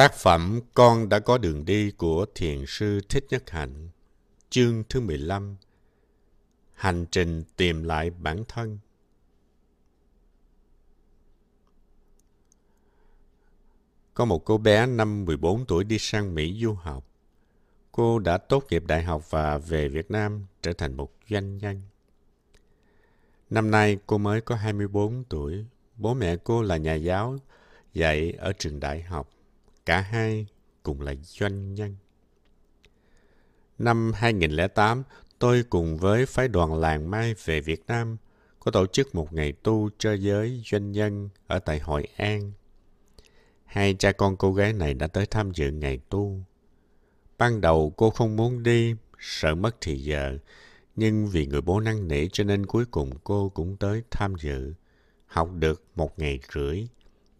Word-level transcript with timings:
Tác 0.00 0.14
phẩm 0.14 0.60
Con 0.74 1.08
đã 1.08 1.18
có 1.18 1.38
đường 1.38 1.64
đi 1.64 1.90
của 1.90 2.26
Thiền 2.34 2.64
sư 2.66 3.00
Thích 3.08 3.26
Nhất 3.30 3.50
Hạnh, 3.50 3.88
Chương 4.50 4.84
thứ 4.88 5.00
15 5.00 5.56
Hành 6.74 7.06
trình 7.10 7.44
tìm 7.56 7.82
lại 7.82 8.10
bản 8.10 8.44
thân 8.48 8.78
Có 14.14 14.24
một 14.24 14.44
cô 14.44 14.58
bé 14.58 14.86
năm 14.86 15.24
14 15.24 15.66
tuổi 15.66 15.84
đi 15.84 15.98
sang 15.98 16.34
Mỹ 16.34 16.60
du 16.62 16.72
học. 16.72 17.04
Cô 17.92 18.18
đã 18.18 18.38
tốt 18.38 18.64
nghiệp 18.70 18.84
đại 18.86 19.02
học 19.02 19.30
và 19.30 19.58
về 19.58 19.88
Việt 19.88 20.10
Nam 20.10 20.46
trở 20.62 20.72
thành 20.72 20.96
một 20.96 21.12
doanh 21.30 21.58
nhân. 21.58 21.80
Năm 23.50 23.70
nay 23.70 23.98
cô 24.06 24.18
mới 24.18 24.40
có 24.40 24.54
24 24.54 25.24
tuổi. 25.24 25.64
Bố 25.96 26.14
mẹ 26.14 26.36
cô 26.36 26.62
là 26.62 26.76
nhà 26.76 26.94
giáo 26.94 27.36
dạy 27.94 28.32
ở 28.32 28.52
trường 28.52 28.80
đại 28.80 29.02
học. 29.02 29.30
Cả 29.86 30.00
hai 30.00 30.46
cùng 30.82 31.00
là 31.00 31.14
doanh 31.22 31.74
nhân. 31.74 31.96
Năm 33.78 34.12
2008, 34.14 35.02
tôi 35.38 35.64
cùng 35.70 35.96
với 35.98 36.26
phái 36.26 36.48
đoàn 36.48 36.74
làng 36.74 37.10
Mai 37.10 37.34
về 37.44 37.60
Việt 37.60 37.86
Nam 37.86 38.16
có 38.60 38.70
tổ 38.70 38.86
chức 38.86 39.14
một 39.14 39.32
ngày 39.32 39.52
tu 39.52 39.90
cho 39.98 40.12
giới 40.12 40.62
doanh 40.64 40.92
nhân 40.92 41.28
ở 41.46 41.58
tại 41.58 41.78
Hội 41.78 42.06
An. 42.16 42.52
Hai 43.64 43.94
cha 43.98 44.12
con 44.12 44.36
cô 44.36 44.52
gái 44.52 44.72
này 44.72 44.94
đã 44.94 45.06
tới 45.06 45.26
tham 45.26 45.50
dự 45.54 45.70
ngày 45.70 45.98
tu. 46.08 46.44
Ban 47.38 47.60
đầu 47.60 47.92
cô 47.96 48.10
không 48.10 48.36
muốn 48.36 48.62
đi, 48.62 48.94
sợ 49.18 49.54
mất 49.54 49.76
thì 49.80 49.96
giờ, 49.96 50.38
nhưng 50.96 51.26
vì 51.26 51.46
người 51.46 51.60
bố 51.60 51.80
năn 51.80 52.08
nỉ 52.08 52.28
cho 52.32 52.44
nên 52.44 52.66
cuối 52.66 52.84
cùng 52.90 53.10
cô 53.24 53.48
cũng 53.48 53.76
tới 53.76 54.02
tham 54.10 54.34
dự. 54.40 54.74
Học 55.26 55.50
được 55.52 55.84
một 55.94 56.18
ngày 56.18 56.40
rưỡi, 56.54 56.88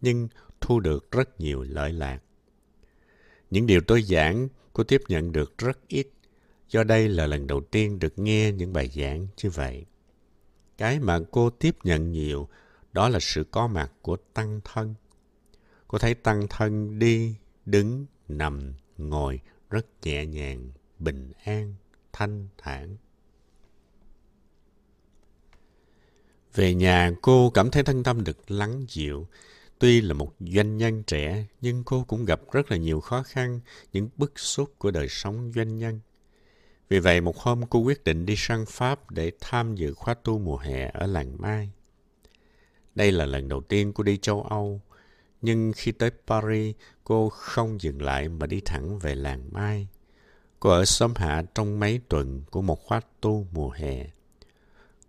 nhưng 0.01 0.27
thu 0.61 0.79
được 0.79 1.11
rất 1.11 1.39
nhiều 1.39 1.63
lợi 1.63 1.93
lạc. 1.93 2.19
Những 3.51 3.67
điều 3.67 3.81
tôi 3.81 4.01
giảng, 4.01 4.47
cô 4.73 4.83
tiếp 4.83 5.01
nhận 5.07 5.31
được 5.31 5.57
rất 5.57 5.87
ít, 5.87 6.07
do 6.69 6.83
đây 6.83 7.09
là 7.09 7.25
lần 7.25 7.47
đầu 7.47 7.61
tiên 7.61 7.99
được 7.99 8.19
nghe 8.19 8.51
những 8.51 8.73
bài 8.73 8.89
giảng 8.95 9.27
như 9.43 9.49
vậy. 9.49 9.85
Cái 10.77 10.99
mà 10.99 11.19
cô 11.31 11.49
tiếp 11.49 11.75
nhận 11.83 12.11
nhiều, 12.11 12.47
đó 12.93 13.09
là 13.09 13.19
sự 13.21 13.43
có 13.51 13.67
mặt 13.67 13.91
của 14.01 14.17
tăng 14.33 14.59
thân. 14.63 14.95
Cô 15.87 15.97
thấy 15.97 16.13
tăng 16.13 16.47
thân 16.49 16.99
đi, 16.99 17.35
đứng, 17.65 18.05
nằm, 18.27 18.73
ngồi 18.97 19.39
rất 19.69 19.85
nhẹ 20.03 20.25
nhàng, 20.25 20.71
bình 20.99 21.31
an, 21.43 21.75
thanh 22.13 22.47
thản. 22.57 22.97
Về 26.53 26.73
nhà, 26.73 27.11
cô 27.21 27.49
cảm 27.49 27.71
thấy 27.71 27.83
thân 27.83 28.03
tâm 28.03 28.23
được 28.23 28.51
lắng 28.51 28.85
dịu, 28.89 29.27
Tuy 29.81 30.01
là 30.01 30.13
một 30.13 30.33
doanh 30.39 30.77
nhân 30.77 31.03
trẻ, 31.03 31.45
nhưng 31.61 31.83
cô 31.83 32.03
cũng 32.07 32.25
gặp 32.25 32.41
rất 32.51 32.71
là 32.71 32.77
nhiều 32.77 32.99
khó 32.99 33.23
khăn, 33.23 33.59
những 33.93 34.09
bức 34.17 34.39
xúc 34.39 34.73
của 34.77 34.91
đời 34.91 35.07
sống 35.09 35.51
doanh 35.55 35.77
nhân. 35.77 35.99
Vì 36.89 36.99
vậy, 36.99 37.21
một 37.21 37.37
hôm 37.37 37.61
cô 37.69 37.79
quyết 37.79 38.03
định 38.03 38.25
đi 38.25 38.33
sang 38.37 38.65
Pháp 38.65 39.11
để 39.11 39.31
tham 39.41 39.75
dự 39.75 39.93
khóa 39.93 40.13
tu 40.13 40.39
mùa 40.39 40.57
hè 40.57 40.91
ở 40.93 41.07
làng 41.07 41.41
Mai. 41.41 41.69
Đây 42.95 43.11
là 43.11 43.25
lần 43.25 43.47
đầu 43.47 43.61
tiên 43.61 43.93
cô 43.93 44.03
đi 44.03 44.17
châu 44.17 44.43
Âu, 44.43 44.81
nhưng 45.41 45.71
khi 45.75 45.91
tới 45.91 46.11
Paris, 46.27 46.75
cô 47.03 47.29
không 47.29 47.81
dừng 47.81 48.01
lại 48.01 48.29
mà 48.29 48.47
đi 48.47 48.61
thẳng 48.65 48.99
về 48.99 49.15
làng 49.15 49.49
Mai. 49.51 49.87
Cô 50.59 50.69
ở 50.69 50.85
xóm 50.85 51.13
hạ 51.15 51.43
trong 51.55 51.79
mấy 51.79 51.99
tuần 52.09 52.43
của 52.51 52.61
một 52.61 52.83
khóa 52.83 53.01
tu 53.21 53.47
mùa 53.51 53.69
hè. 53.69 54.05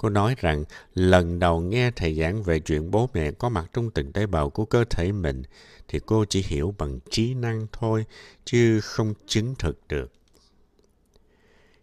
Cô 0.03 0.09
nói 0.09 0.35
rằng 0.39 0.65
lần 0.95 1.39
đầu 1.39 1.61
nghe 1.61 1.91
thầy 1.91 2.15
giảng 2.15 2.43
về 2.43 2.61
chuyện 2.61 2.91
bố 2.91 3.09
mẹ 3.15 3.31
có 3.31 3.49
mặt 3.49 3.71
trong 3.73 3.91
từng 3.91 4.13
tế 4.13 4.27
bào 4.27 4.51
của 4.51 4.65
cơ 4.65 4.85
thể 4.91 5.13
mình 5.13 5.43
thì 5.89 6.01
cô 6.07 6.25
chỉ 6.25 6.43
hiểu 6.43 6.75
bằng 6.79 6.99
trí 7.11 7.35
năng 7.35 7.67
thôi 7.73 8.05
chứ 8.45 8.81
không 8.81 9.15
chứng 9.27 9.55
thực 9.59 9.89
được. 9.89 10.13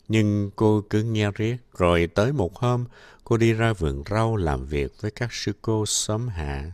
Nhưng 0.07 0.51
cô 0.55 0.83
cứ 0.89 1.03
nghe 1.03 1.31
riết, 1.31 1.57
rồi 1.77 2.07
tới 2.15 2.33
một 2.33 2.55
hôm 2.55 2.85
cô 3.23 3.37
đi 3.37 3.53
ra 3.53 3.73
vườn 3.73 4.03
rau 4.09 4.35
làm 4.35 4.65
việc 4.65 5.01
với 5.01 5.11
các 5.11 5.33
sư 5.33 5.53
cô 5.61 5.85
xóm 5.85 6.27
hạ. 6.27 6.71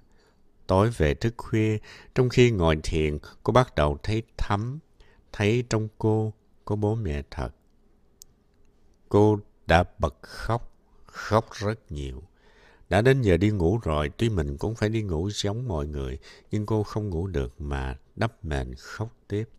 Tối 0.68 0.90
về 0.98 1.14
thức 1.14 1.34
khuya, 1.38 1.78
trong 2.16 2.30
khi 2.30 2.52
ngồi 2.52 2.78
thiền, 2.84 3.18
cô 3.44 3.54
bắt 3.54 3.76
đầu 3.76 3.98
thấy 4.04 4.24
thấm, 4.38 4.80
thấy 5.32 5.64
trong 5.70 5.88
cô 5.98 6.34
có 6.66 6.76
bố 6.76 6.96
mẹ 6.96 7.22
thật. 7.32 7.50
Cô 9.10 9.40
đã 9.68 9.84
bật 10.00 10.16
khóc 10.22 10.75
khóc 11.16 11.50
rất 11.54 11.92
nhiều. 11.92 12.24
Đã 12.90 13.02
đến 13.02 13.22
giờ 13.22 13.38
đi 13.38 13.50
ngủ 13.50 13.80
rồi, 13.84 14.10
tuy 14.18 14.30
mình 14.30 14.58
cũng 14.58 14.76
phải 14.76 14.90
đi 14.90 15.02
ngủ 15.02 15.30
giống 15.30 15.68
mọi 15.68 15.88
người, 15.88 16.20
nhưng 16.52 16.66
cô 16.66 16.84
không 16.84 17.10
ngủ 17.10 17.28
được 17.28 17.62
mà 17.62 17.98
đắp 18.16 18.46
mền 18.46 18.76
khóc 18.76 19.16
tiếp. 19.28 19.50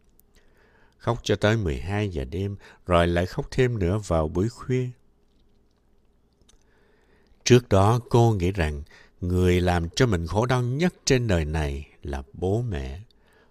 Khóc 0.99 1.19
cho 1.23 1.37
tới 1.37 1.57
12 1.57 2.09
giờ 2.09 2.25
đêm, 2.25 2.57
rồi 2.87 3.07
lại 3.07 3.27
khóc 3.27 3.47
thêm 3.51 3.79
nữa 3.79 4.01
vào 4.07 4.29
buổi 4.29 4.49
khuya. 4.49 4.89
Trước 7.45 7.69
đó 7.69 8.01
cô 8.09 8.33
nghĩ 8.33 8.53
rằng 8.53 8.83
người 9.21 9.61
làm 9.61 9.89
cho 9.89 10.07
mình 10.07 10.27
khổ 10.27 10.47
đau 10.47 10.63
nhất 10.63 10.95
trên 11.05 11.27
đời 11.27 11.45
này 11.45 11.89
là 12.03 12.23
bố 12.33 12.63
mẹ. 12.63 13.01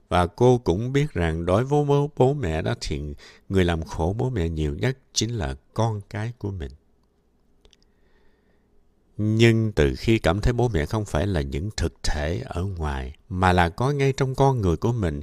Và 0.10 0.28
cô 0.28 0.58
cũng 0.58 0.94
biết 0.94 1.14
rằng 1.14 1.46
đối 1.46 1.66
với 1.66 1.86
bố, 2.16 2.34
mẹ 2.34 2.62
đó 2.62 2.74
thì 2.82 3.02
người 3.50 3.66
làm 3.66 3.84
khổ 3.84 4.16
bố 4.18 4.30
mẹ 4.30 4.50
nhiều 4.50 4.76
nhất 4.76 4.98
chính 5.14 5.30
là 5.30 5.56
con 5.74 6.02
cái 6.10 6.34
của 6.38 6.52
mình. 6.52 6.72
Nhưng 9.18 9.72
từ 9.72 9.94
khi 9.98 10.20
cảm 10.20 10.42
thấy 10.42 10.53
bố 10.53 10.68
mẹ 10.68 10.86
không 10.86 11.06
phải 11.06 11.28
là 11.28 11.42
những 11.42 11.70
thực 11.78 11.94
thể 12.03 12.42
ở 12.46 12.64
ngoài, 12.64 13.16
mà 13.30 13.53
là 13.53 13.70
có 13.70 13.92
ngay 13.92 14.14
trong 14.18 14.36
con 14.36 14.62
người 14.62 14.78
của 14.78 14.92
mình, 14.92 15.22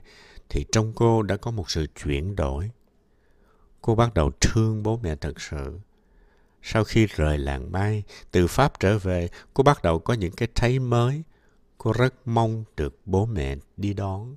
thì 0.49 0.65
trong 0.73 0.93
cô 0.95 1.23
đã 1.23 1.37
có 1.37 1.51
một 1.51 1.71
sự 1.71 1.87
chuyển 2.03 2.37
đổi. 2.37 2.71
Cô 3.81 3.95
bắt 3.95 4.15
đầu 4.15 4.31
thương 4.41 4.83
bố 4.83 5.01
mẹ 5.03 5.17
thật 5.17 5.41
sự. 5.41 5.79
Sau 6.63 6.85
khi 6.85 7.07
rời 7.07 7.39
làng 7.39 7.73
Mai, 7.73 8.03
từ 8.31 8.47
Pháp 8.47 8.81
trở 8.81 8.99
về, 8.99 9.29
cô 9.55 9.63
bắt 9.63 9.83
đầu 9.83 9.99
có 9.99 10.15
những 10.15 10.33
cái 10.33 10.49
thấy 10.55 10.79
mới. 10.79 11.23
Cô 11.79 11.93
rất 11.93 12.15
mong 12.25 12.65
được 12.77 12.97
bố 13.05 13.27
mẹ 13.27 13.57
đi 13.77 13.95
đón. 13.95 14.37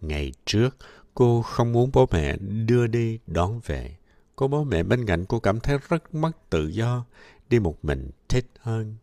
Ngày 0.00 0.32
trước, 0.44 0.76
cô 1.14 1.42
không 1.42 1.72
muốn 1.72 1.90
bố 1.92 2.08
mẹ 2.12 2.36
đưa 2.66 2.86
đi 2.86 3.18
đón 3.26 3.60
về. 3.66 3.96
Có 4.36 4.46
bố 4.46 4.64
mẹ 4.64 4.82
bên 4.82 5.06
cạnh 5.06 5.24
cô 5.24 5.40
cảm 5.40 5.60
thấy 5.60 5.78
rất 5.88 6.14
mất 6.14 6.50
tự 6.50 6.68
do 6.68 7.04
đi 7.48 7.58
một 7.58 7.84
mình 7.84 8.10
thích 8.28 8.46
hơn. 8.60 8.96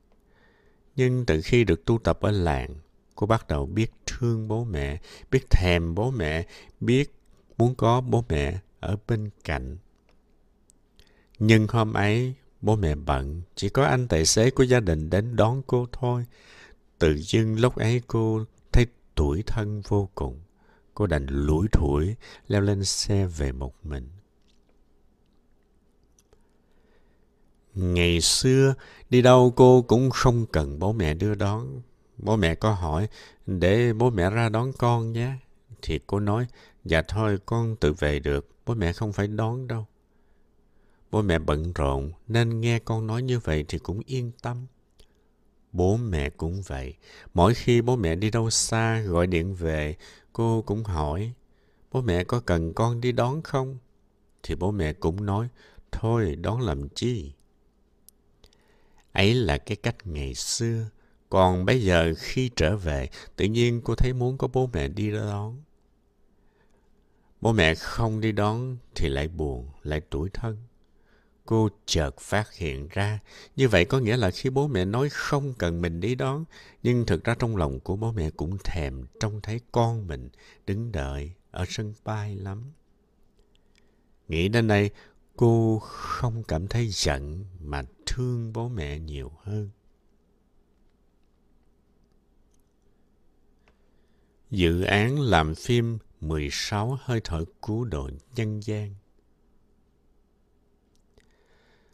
Nhưng 0.96 1.26
từ 1.26 1.42
khi 1.42 1.64
được 1.64 1.86
tu 1.86 1.98
tập 1.98 2.20
ở 2.22 2.32
làng, 2.32 2.76
cô 3.16 3.28
bắt 3.28 3.48
đầu 3.48 3.66
biết 3.66 3.92
thương 4.06 4.48
bố 4.48 4.64
mẹ, 4.64 5.02
biết 5.32 5.50
thèm 5.50 5.96
bố 5.96 6.12
mẹ, 6.12 6.46
biết 6.80 7.14
muốn 7.58 7.76
có 7.76 8.02
bố 8.02 8.26
mẹ 8.30 8.60
ở 8.80 8.98
bên 9.08 9.30
cạnh. 9.44 9.78
Nhưng 11.40 11.68
hôm 11.70 11.94
ấy, 11.94 12.34
bố 12.62 12.76
mẹ 12.76 12.96
bận, 12.96 13.42
chỉ 13.56 13.70
có 13.70 13.86
anh 13.86 14.08
tài 14.08 14.26
xế 14.26 14.50
của 14.50 14.64
gia 14.64 14.80
đình 14.80 15.10
đến 15.10 15.36
đón 15.36 15.62
cô 15.68 15.88
thôi. 15.92 16.26
Tự 17.00 17.18
dưng 17.18 17.60
lúc 17.60 17.76
ấy 17.76 18.02
cô 18.08 18.46
thấy 18.72 18.86
tuổi 19.16 19.44
thân 19.48 19.82
vô 19.88 20.10
cùng. 20.16 20.40
Cô 20.94 21.08
đành 21.08 21.28
lủi 21.28 21.68
thủi 21.72 22.16
leo 22.48 22.62
lên 22.62 22.84
xe 22.84 23.26
về 23.26 23.52
một 23.52 23.74
mình. 23.84 24.10
Ngày 27.76 28.22
xưa, 28.22 28.74
đi 29.10 29.22
đâu 29.22 29.54
cô 29.56 29.82
cũng 29.82 30.10
không 30.10 30.46
cần 30.46 30.80
bố 30.80 30.94
mẹ 30.94 31.14
đưa 31.14 31.36
đón. 31.36 31.82
Bố 32.18 32.36
mẹ 32.36 32.56
có 32.56 32.72
hỏi, 32.74 33.08
để 33.46 33.94
bố 33.94 34.10
mẹ 34.10 34.30
ra 34.30 34.50
đón 34.50 34.72
con 34.78 35.12
nhé. 35.12 35.34
Thì 35.82 36.00
cô 36.08 36.20
nói, 36.20 36.48
dạ 36.86 37.02
thôi 37.02 37.38
con 37.46 37.76
tự 37.76 37.94
về 37.94 38.20
được, 38.20 38.50
bố 38.66 38.74
mẹ 38.74 38.94
không 38.94 39.14
phải 39.14 39.28
đón 39.28 39.68
đâu. 39.68 39.86
Bố 41.12 41.22
mẹ 41.22 41.40
bận 41.40 41.74
rộn 41.74 42.12
nên 42.28 42.62
nghe 42.62 42.80
con 42.80 43.08
nói 43.08 43.24
như 43.24 43.40
vậy 43.40 43.66
thì 43.68 43.78
cũng 43.78 44.02
yên 44.06 44.32
tâm. 44.42 44.66
Bố 45.72 45.98
mẹ 45.98 46.30
cũng 46.30 46.62
vậy. 46.62 46.94
Mỗi 47.34 47.54
khi 47.54 47.82
bố 47.82 47.96
mẹ 47.96 48.16
đi 48.16 48.32
đâu 48.32 48.50
xa 48.50 49.02
gọi 49.02 49.28
điện 49.28 49.56
về, 49.56 49.96
cô 50.34 50.64
cũng 50.66 50.84
hỏi, 50.84 51.34
bố 51.92 52.02
mẹ 52.02 52.24
có 52.24 52.40
cần 52.40 52.74
con 52.74 53.02
đi 53.02 53.12
đón 53.12 53.42
không? 53.42 53.78
Thì 54.44 54.56
bố 54.56 54.72
mẹ 54.72 54.94
cũng 54.94 55.26
nói, 55.26 55.48
thôi 55.92 56.36
đón 56.36 56.62
làm 56.62 56.90
chi? 56.90 57.32
Ấy 59.16 59.34
là 59.34 59.58
cái 59.58 59.76
cách 59.76 59.96
ngày 60.04 60.34
xưa. 60.34 60.90
Còn 61.30 61.66
bây 61.66 61.84
giờ 61.84 62.14
khi 62.18 62.50
trở 62.56 62.78
về, 62.78 63.10
tự 63.36 63.46
nhiên 63.46 63.82
cô 63.84 63.96
thấy 63.96 64.14
muốn 64.14 64.38
có 64.38 64.48
bố 64.48 64.70
mẹ 64.74 64.88
đi 64.88 65.12
đón. 65.12 65.62
Bố 67.42 67.52
mẹ 67.52 67.76
không 67.76 68.22
đi 68.22 68.32
đón 68.32 68.78
thì 68.96 69.10
lại 69.10 69.28
buồn, 69.28 69.70
lại 69.84 70.02
tủi 70.02 70.30
thân. 70.30 70.58
Cô 71.46 71.70
chợt 71.86 72.18
phát 72.20 72.54
hiện 72.54 72.88
ra, 72.92 73.20
như 73.56 73.68
vậy 73.68 73.86
có 73.86 74.00
nghĩa 74.00 74.18
là 74.18 74.32
khi 74.32 74.50
bố 74.50 74.68
mẹ 74.68 74.86
nói 74.86 75.10
không 75.10 75.54
cần 75.54 75.82
mình 75.82 76.00
đi 76.00 76.16
đón, 76.16 76.46
nhưng 76.84 77.06
thực 77.06 77.24
ra 77.24 77.36
trong 77.40 77.56
lòng 77.56 77.80
của 77.80 77.96
bố 77.96 78.12
mẹ 78.12 78.30
cũng 78.30 78.58
thèm 78.64 79.06
trông 79.20 79.42
thấy 79.42 79.60
con 79.72 80.08
mình 80.08 80.30
đứng 80.68 80.92
đợi 80.92 81.32
ở 81.52 81.66
sân 81.70 81.94
bay 82.04 82.36
lắm. 82.36 82.64
Nghĩ 84.28 84.48
đến 84.48 84.68
đây, 84.68 84.90
cô 85.36 85.80
không 85.80 86.44
cảm 86.44 86.68
thấy 86.68 86.88
giận 86.88 87.46
mà 87.60 87.84
thương 88.16 88.54
bố 88.54 88.70
mẹ 88.70 89.00
nhiều 89.00 89.32
hơn 89.44 89.70
dự 94.52 94.84
án 94.84 95.22
làm 95.22 95.56
phim 95.56 95.98
16 96.22 96.98
hơi 97.02 97.22
thở 97.24 97.46
cứu 97.62 97.86
độ 97.86 98.10
nhân 98.36 98.60
gian. 98.64 98.96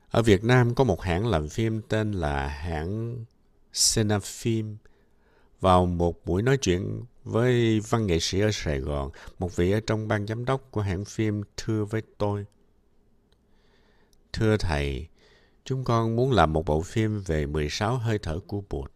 Ở 0.10 0.22
Việt 0.22 0.44
Nam 0.44 0.76
có 0.76 0.84
một 0.84 1.02
hãng 1.02 1.28
làm 1.28 1.50
phim 1.50 1.82
tên 1.82 2.12
là 2.12 2.48
hãng 2.48 3.26
Cinefilm. 3.74 4.76
Vào 5.60 5.86
một 5.86 6.26
buổi 6.26 6.42
nói 6.42 6.58
chuyện 6.58 7.04
với 7.24 7.80
văn 7.80 8.08
nghệ 8.08 8.20
sĩ 8.20 8.40
ở 8.40 8.50
Sài 8.52 8.80
Gòn, 8.80 9.12
một 9.40 9.56
vị 9.56 9.72
ở 9.72 9.80
trong 9.88 10.08
ban 10.08 10.28
giám 10.28 10.46
đốc 10.46 10.72
của 10.72 10.82
hãng 10.82 11.06
phim 11.06 11.44
thưa 11.58 11.86
với 11.86 12.02
tôi. 12.18 12.46
Thưa 14.34 14.58
thầy, 14.58 15.08
chúng 15.66 15.84
con 15.84 16.16
muốn 16.16 16.32
làm 16.32 16.54
một 16.54 16.66
bộ 16.66 16.82
phim 16.82 17.22
về 17.22 17.46
16 17.46 17.98
hơi 17.98 18.20
thở 18.20 18.40
của 18.48 18.64
Bụt. 18.70 18.92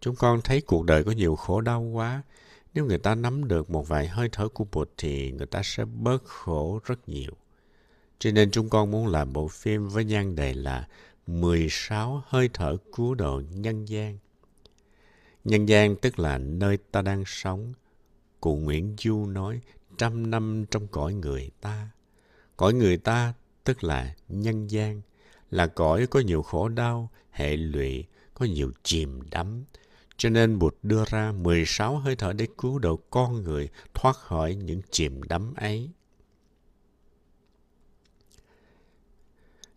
Chúng 0.00 0.16
con 0.16 0.40
thấy 0.44 0.60
cuộc 0.60 0.84
đời 0.84 1.04
có 1.04 1.12
nhiều 1.12 1.36
khổ 1.36 1.60
đau 1.60 1.82
quá. 1.82 2.22
Nếu 2.74 2.84
người 2.84 2.98
ta 2.98 3.14
nắm 3.14 3.48
được 3.48 3.70
một 3.70 3.88
vài 3.88 4.08
hơi 4.08 4.28
thở 4.32 4.48
của 4.48 4.66
Bụt 4.72 4.90
thì 4.96 5.32
người 5.32 5.46
ta 5.46 5.60
sẽ 5.64 5.84
bớt 5.84 6.24
khổ 6.24 6.80
rất 6.84 7.08
nhiều. 7.08 7.32
Cho 8.18 8.30
nên 8.30 8.50
chúng 8.50 8.68
con 8.68 8.90
muốn 8.90 9.06
làm 9.06 9.32
bộ 9.32 9.48
phim 9.48 9.88
với 9.88 10.04
nhan 10.04 10.36
đề 10.36 10.54
là 10.54 10.88
16 11.26 12.22
hơi 12.26 12.50
thở 12.52 12.76
cứu 12.96 13.14
độ 13.14 13.42
nhân 13.50 13.84
gian. 13.84 14.18
Nhân 15.44 15.66
gian 15.66 15.96
tức 15.96 16.18
là 16.18 16.38
nơi 16.38 16.76
ta 16.76 17.02
đang 17.02 17.24
sống. 17.26 17.72
Cụ 18.40 18.56
Nguyễn 18.56 18.96
Du 18.98 19.26
nói 19.26 19.60
trăm 19.98 20.30
năm 20.30 20.64
trong 20.70 20.86
cõi 20.86 21.14
người 21.14 21.50
ta. 21.60 21.88
Cõi 22.56 22.74
người 22.74 22.96
ta 22.96 23.34
tức 23.64 23.84
là 23.84 24.14
nhân 24.28 24.70
gian, 24.70 25.02
là 25.52 25.66
cõi 25.66 26.06
có 26.06 26.20
nhiều 26.20 26.42
khổ 26.42 26.68
đau, 26.68 27.10
hệ 27.30 27.56
lụy, 27.56 28.04
có 28.34 28.46
nhiều 28.46 28.72
chìm 28.82 29.20
đắm. 29.30 29.64
Cho 30.16 30.30
nên 30.30 30.58
Bụt 30.58 30.76
đưa 30.82 31.04
ra 31.10 31.32
16 31.32 31.98
hơi 31.98 32.16
thở 32.16 32.32
để 32.32 32.46
cứu 32.58 32.78
độ 32.78 32.96
con 33.10 33.42
người 33.42 33.68
thoát 33.94 34.16
khỏi 34.16 34.54
những 34.54 34.80
chìm 34.90 35.22
đắm 35.22 35.54
ấy. 35.54 35.90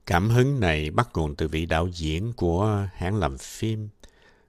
Cảm 0.06 0.30
hứng 0.30 0.60
này 0.60 0.90
bắt 0.90 1.10
nguồn 1.14 1.36
từ 1.36 1.48
vị 1.48 1.66
đạo 1.66 1.88
diễn 1.88 2.34
của 2.34 2.88
hãng 2.94 3.16
làm 3.16 3.38
phim. 3.38 3.90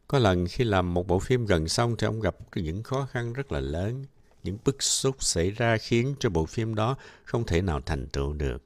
Có 0.08 0.18
lần 0.18 0.46
khi 0.46 0.64
làm 0.64 0.94
một 0.94 1.06
bộ 1.06 1.18
phim 1.18 1.46
gần 1.46 1.68
xong 1.68 1.96
thì 1.96 2.06
ông 2.06 2.20
gặp 2.20 2.36
những 2.54 2.82
khó 2.82 3.08
khăn 3.10 3.32
rất 3.32 3.52
là 3.52 3.60
lớn. 3.60 4.04
Những 4.42 4.58
bức 4.64 4.82
xúc 4.82 5.16
xảy 5.22 5.50
ra 5.50 5.76
khiến 5.76 6.14
cho 6.18 6.30
bộ 6.30 6.46
phim 6.46 6.74
đó 6.74 6.96
không 7.24 7.46
thể 7.46 7.62
nào 7.62 7.80
thành 7.80 8.06
tựu 8.08 8.32
được. 8.32 8.65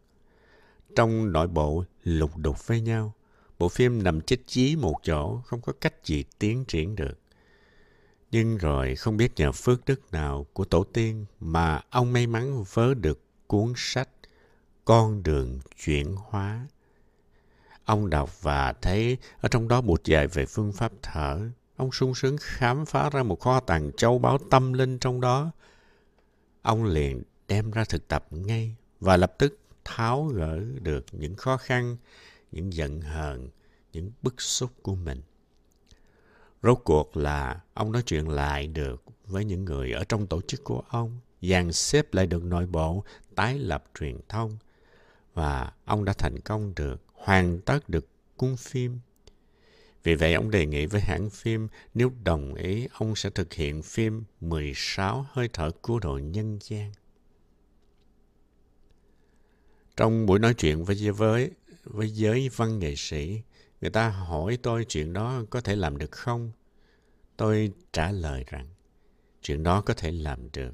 Trong 0.96 1.32
nội 1.32 1.46
bộ 1.46 1.84
lục 2.04 2.36
đục 2.36 2.66
với 2.66 2.80
nhau, 2.80 3.12
bộ 3.58 3.68
phim 3.68 4.02
nằm 4.02 4.20
chết 4.20 4.36
chí 4.46 4.76
một 4.76 4.96
chỗ, 5.02 5.40
không 5.44 5.60
có 5.60 5.72
cách 5.80 5.94
gì 6.04 6.24
tiến 6.38 6.64
triển 6.64 6.96
được. 6.96 7.18
Nhưng 8.30 8.56
rồi 8.56 8.96
không 8.96 9.16
biết 9.16 9.32
nhờ 9.36 9.52
phước 9.52 9.84
đức 9.84 10.12
nào 10.12 10.46
của 10.52 10.64
tổ 10.64 10.84
tiên 10.84 11.24
mà 11.40 11.80
ông 11.90 12.12
may 12.12 12.26
mắn 12.26 12.64
vớ 12.74 12.94
được 12.94 13.20
cuốn 13.46 13.72
sách 13.76 14.08
Con 14.84 15.22
đường 15.22 15.60
chuyển 15.84 16.16
hóa 16.16 16.66
Ông 17.84 18.10
đọc 18.10 18.42
và 18.42 18.72
thấy 18.72 19.16
ở 19.40 19.48
trong 19.48 19.68
đó 19.68 19.80
một 19.80 20.04
dạy 20.04 20.26
về 20.26 20.46
phương 20.46 20.72
pháp 20.72 20.92
thở. 21.02 21.40
Ông 21.76 21.92
sung 21.92 22.14
sướng 22.14 22.36
khám 22.40 22.86
phá 22.86 23.10
ra 23.10 23.22
một 23.22 23.40
kho 23.40 23.60
tàng 23.60 23.90
châu 23.96 24.18
báu 24.18 24.38
tâm 24.50 24.72
linh 24.72 24.98
trong 24.98 25.20
đó. 25.20 25.50
Ông 26.62 26.84
liền 26.84 27.22
đem 27.48 27.70
ra 27.70 27.84
thực 27.84 28.08
tập 28.08 28.26
ngay 28.30 28.76
và 29.00 29.16
lập 29.16 29.34
tức 29.38 29.58
tháo 29.96 30.24
gỡ 30.24 30.60
được 30.82 31.04
những 31.12 31.34
khó 31.34 31.56
khăn, 31.56 31.96
những 32.52 32.72
giận 32.72 33.00
hờn, 33.00 33.48
những 33.92 34.10
bức 34.22 34.40
xúc 34.40 34.70
của 34.82 34.94
mình. 34.94 35.22
Rốt 36.62 36.78
cuộc 36.84 37.16
là 37.16 37.60
ông 37.74 37.92
nói 37.92 38.02
chuyện 38.06 38.28
lại 38.28 38.66
được 38.66 39.02
với 39.26 39.44
những 39.44 39.64
người 39.64 39.92
ở 39.92 40.04
trong 40.04 40.26
tổ 40.26 40.40
chức 40.40 40.64
của 40.64 40.82
ông, 40.88 41.18
dàn 41.42 41.72
xếp 41.72 42.14
lại 42.14 42.26
được 42.26 42.44
nội 42.44 42.66
bộ, 42.66 43.04
tái 43.34 43.58
lập 43.58 43.84
truyền 43.98 44.20
thông. 44.28 44.56
Và 45.34 45.72
ông 45.84 46.04
đã 46.04 46.12
thành 46.12 46.40
công 46.40 46.74
được 46.74 47.02
hoàn 47.12 47.60
tất 47.60 47.88
được 47.88 48.06
cuốn 48.36 48.56
phim. 48.56 49.00
Vì 50.02 50.14
vậy 50.14 50.34
ông 50.34 50.50
đề 50.50 50.66
nghị 50.66 50.86
với 50.86 51.00
hãng 51.00 51.30
phim 51.30 51.68
nếu 51.94 52.12
đồng 52.24 52.54
ý 52.54 52.88
ông 52.98 53.16
sẽ 53.16 53.30
thực 53.30 53.52
hiện 53.52 53.82
phim 53.82 54.24
16 54.40 55.26
hơi 55.30 55.48
thở 55.52 55.70
cứu 55.82 55.98
độ 55.98 56.18
nhân 56.18 56.58
gian. 56.62 56.92
Trong 60.00 60.26
buổi 60.26 60.38
nói 60.38 60.54
chuyện 60.54 60.84
với 60.84 61.10
với 61.10 61.50
với 61.84 62.10
giới 62.10 62.50
văn 62.56 62.78
nghệ 62.78 62.94
sĩ, 62.96 63.42
người 63.80 63.90
ta 63.90 64.08
hỏi 64.08 64.58
tôi 64.62 64.84
chuyện 64.88 65.12
đó 65.12 65.42
có 65.50 65.60
thể 65.60 65.76
làm 65.76 65.98
được 65.98 66.10
không? 66.12 66.52
Tôi 67.36 67.72
trả 67.92 68.12
lời 68.12 68.44
rằng 68.46 68.68
chuyện 69.42 69.62
đó 69.62 69.80
có 69.80 69.94
thể 69.94 70.10
làm 70.10 70.48
được. 70.52 70.72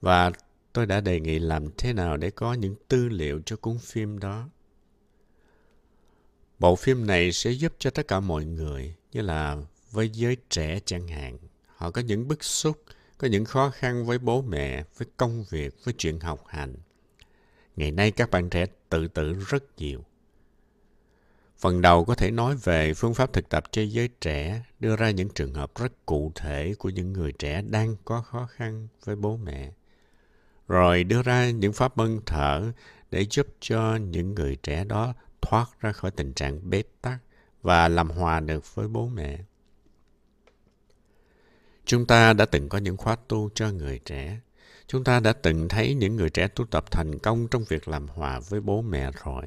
Và 0.00 0.30
tôi 0.72 0.86
đã 0.86 1.00
đề 1.00 1.20
nghị 1.20 1.38
làm 1.38 1.66
thế 1.78 1.92
nào 1.92 2.16
để 2.16 2.30
có 2.30 2.54
những 2.54 2.74
tư 2.88 3.08
liệu 3.08 3.40
cho 3.46 3.56
cuốn 3.56 3.78
phim 3.78 4.18
đó. 4.18 4.48
Bộ 6.58 6.76
phim 6.76 7.06
này 7.06 7.32
sẽ 7.32 7.50
giúp 7.50 7.72
cho 7.78 7.90
tất 7.90 8.08
cả 8.08 8.20
mọi 8.20 8.44
người, 8.44 8.94
như 9.12 9.20
là 9.20 9.56
với 9.90 10.08
giới 10.08 10.36
trẻ 10.50 10.80
chẳng 10.84 11.08
hạn. 11.08 11.38
Họ 11.66 11.90
có 11.90 12.00
những 12.00 12.28
bức 12.28 12.44
xúc, 12.44 12.82
có 13.18 13.28
những 13.28 13.44
khó 13.44 13.70
khăn 13.70 14.06
với 14.06 14.18
bố 14.18 14.42
mẹ, 14.42 14.84
với 14.98 15.08
công 15.16 15.44
việc, 15.50 15.84
với 15.84 15.94
chuyện 15.98 16.20
học 16.20 16.44
hành. 16.46 16.74
Ngày 17.76 17.90
nay 17.90 18.10
các 18.10 18.30
bạn 18.30 18.50
trẻ 18.50 18.66
tự 18.88 19.08
tử 19.08 19.34
rất 19.48 19.64
nhiều. 19.76 20.04
Phần 21.58 21.82
đầu 21.82 22.04
có 22.04 22.14
thể 22.14 22.30
nói 22.30 22.56
về 22.56 22.94
phương 22.94 23.14
pháp 23.14 23.32
thực 23.32 23.48
tập 23.48 23.64
cho 23.70 23.82
giới 23.82 24.08
trẻ, 24.20 24.62
đưa 24.80 24.96
ra 24.96 25.10
những 25.10 25.28
trường 25.28 25.54
hợp 25.54 25.72
rất 25.74 26.06
cụ 26.06 26.32
thể 26.34 26.74
của 26.78 26.88
những 26.88 27.12
người 27.12 27.32
trẻ 27.32 27.62
đang 27.62 27.96
có 28.04 28.22
khó 28.22 28.46
khăn 28.46 28.88
với 29.04 29.16
bố 29.16 29.36
mẹ. 29.36 29.72
Rồi 30.68 31.04
đưa 31.04 31.22
ra 31.22 31.50
những 31.50 31.72
pháp 31.72 31.96
mân 31.96 32.20
thở 32.26 32.72
để 33.10 33.26
giúp 33.30 33.46
cho 33.60 33.96
những 33.96 34.34
người 34.34 34.56
trẻ 34.62 34.84
đó 34.84 35.14
thoát 35.40 35.66
ra 35.80 35.92
khỏi 35.92 36.10
tình 36.10 36.32
trạng 36.32 36.70
bế 36.70 36.82
tắc 37.02 37.18
và 37.62 37.88
làm 37.88 38.10
hòa 38.10 38.40
được 38.40 38.74
với 38.74 38.88
bố 38.88 39.08
mẹ. 39.08 39.38
Chúng 41.84 42.06
ta 42.06 42.32
đã 42.32 42.44
từng 42.44 42.68
có 42.68 42.78
những 42.78 42.96
khóa 42.96 43.16
tu 43.28 43.50
cho 43.54 43.70
người 43.70 43.98
trẻ. 44.04 44.40
Chúng 44.86 45.04
ta 45.04 45.20
đã 45.20 45.32
từng 45.32 45.68
thấy 45.68 45.94
những 45.94 46.16
người 46.16 46.30
trẻ 46.30 46.48
tu 46.48 46.64
tập 46.64 46.90
thành 46.90 47.18
công 47.18 47.48
trong 47.48 47.64
việc 47.68 47.88
làm 47.88 48.08
hòa 48.08 48.40
với 48.48 48.60
bố 48.60 48.82
mẹ 48.82 49.10
rồi. 49.24 49.44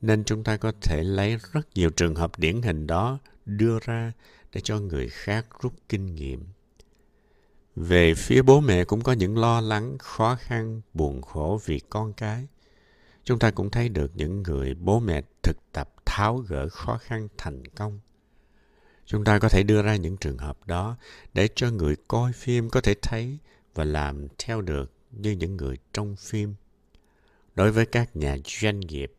Nên 0.00 0.24
chúng 0.24 0.44
ta 0.44 0.56
có 0.56 0.72
thể 0.82 1.02
lấy 1.02 1.36
rất 1.52 1.68
nhiều 1.74 1.90
trường 1.90 2.14
hợp 2.14 2.38
điển 2.38 2.62
hình 2.62 2.86
đó 2.86 3.18
đưa 3.46 3.78
ra 3.78 4.12
để 4.52 4.60
cho 4.60 4.80
người 4.80 5.08
khác 5.08 5.46
rút 5.62 5.72
kinh 5.88 6.14
nghiệm. 6.14 6.46
Về 7.76 8.14
phía 8.14 8.42
bố 8.42 8.60
mẹ 8.60 8.84
cũng 8.84 9.02
có 9.02 9.12
những 9.12 9.38
lo 9.38 9.60
lắng, 9.60 9.98
khó 9.98 10.36
khăn, 10.40 10.80
buồn 10.94 11.22
khổ 11.22 11.60
vì 11.64 11.80
con 11.90 12.12
cái 12.12 12.46
chúng 13.24 13.38
ta 13.38 13.50
cũng 13.50 13.70
thấy 13.70 13.88
được 13.88 14.10
những 14.14 14.42
người 14.42 14.74
bố 14.74 15.00
mẹ 15.00 15.22
thực 15.42 15.56
tập 15.72 15.90
tháo 16.06 16.36
gỡ 16.36 16.68
khó 16.68 16.98
khăn 16.98 17.28
thành 17.36 17.66
công 17.66 18.00
chúng 19.06 19.24
ta 19.24 19.38
có 19.38 19.48
thể 19.48 19.62
đưa 19.62 19.82
ra 19.82 19.96
những 19.96 20.16
trường 20.16 20.38
hợp 20.38 20.66
đó 20.66 20.96
để 21.34 21.48
cho 21.54 21.70
người 21.70 21.96
coi 22.08 22.32
phim 22.32 22.70
có 22.70 22.80
thể 22.80 22.94
thấy 23.02 23.38
và 23.74 23.84
làm 23.84 24.26
theo 24.38 24.60
được 24.60 24.92
như 25.10 25.30
những 25.30 25.56
người 25.56 25.76
trong 25.92 26.16
phim 26.16 26.54
đối 27.54 27.72
với 27.72 27.86
các 27.86 28.16
nhà 28.16 28.36
doanh 28.44 28.80
nghiệp, 28.80 29.12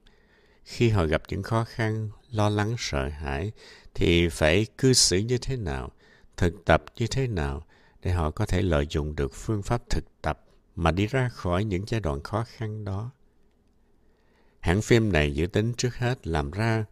khi 0.63 0.89
họ 0.89 1.05
gặp 1.05 1.21
những 1.29 1.43
khó 1.43 1.63
khăn, 1.63 2.09
lo 2.31 2.49
lắng, 2.49 2.75
sợ 2.77 3.09
hãi, 3.09 3.51
thì 3.93 4.29
phải 4.29 4.65
cư 4.77 4.93
xử 4.93 5.17
như 5.17 5.37
thế 5.37 5.57
nào, 5.57 5.91
thực 6.37 6.65
tập 6.65 6.83
như 6.95 7.07
thế 7.07 7.27
nào 7.27 7.65
để 8.01 8.11
họ 8.11 8.31
có 8.31 8.45
thể 8.45 8.61
lợi 8.61 8.87
dụng 8.89 9.15
được 9.15 9.33
phương 9.33 9.63
pháp 9.63 9.89
thực 9.89 10.21
tập 10.21 10.45
mà 10.75 10.91
đi 10.91 11.07
ra 11.07 11.29
khỏi 11.29 11.63
những 11.63 11.83
giai 11.87 11.99
đoạn 11.99 12.23
khó 12.23 12.45
khăn 12.47 12.85
đó 12.85 13.11
Hãng 14.65 14.81
phim 14.81 15.11
này 15.11 15.35
dự 15.35 15.47
tính 15.47 15.73
trước 15.77 15.95
hết 15.95 16.27
làm 16.27 16.51
ra 16.51 16.85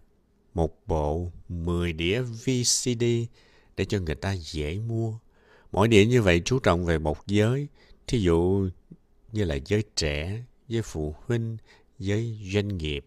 một 0.54 0.88
bộ 0.88 1.32
10 1.50 1.94
đĩa 1.94 2.22
VCD 2.22 3.04
để 3.76 3.86
cho 3.86 4.00
người 4.00 4.16
ta 4.16 4.32
dễ 4.34 4.80
mua. 4.80 5.18
Mỗi 5.74 5.88
địa 5.88 6.06
như 6.06 6.22
vậy 6.22 6.42
chú 6.46 6.60
trọng 6.60 6.86
về 6.86 6.98
một 6.98 7.28
giới, 7.28 7.68
thí 8.08 8.20
dụ 8.20 8.70
như 9.32 9.44
là 9.44 9.56
giới 9.66 9.84
trẻ, 9.96 10.44
giới 10.68 10.82
phụ 10.82 11.16
huynh, 11.26 11.58
giới 12.00 12.40
doanh 12.54 12.78
nghiệp, 12.78 13.06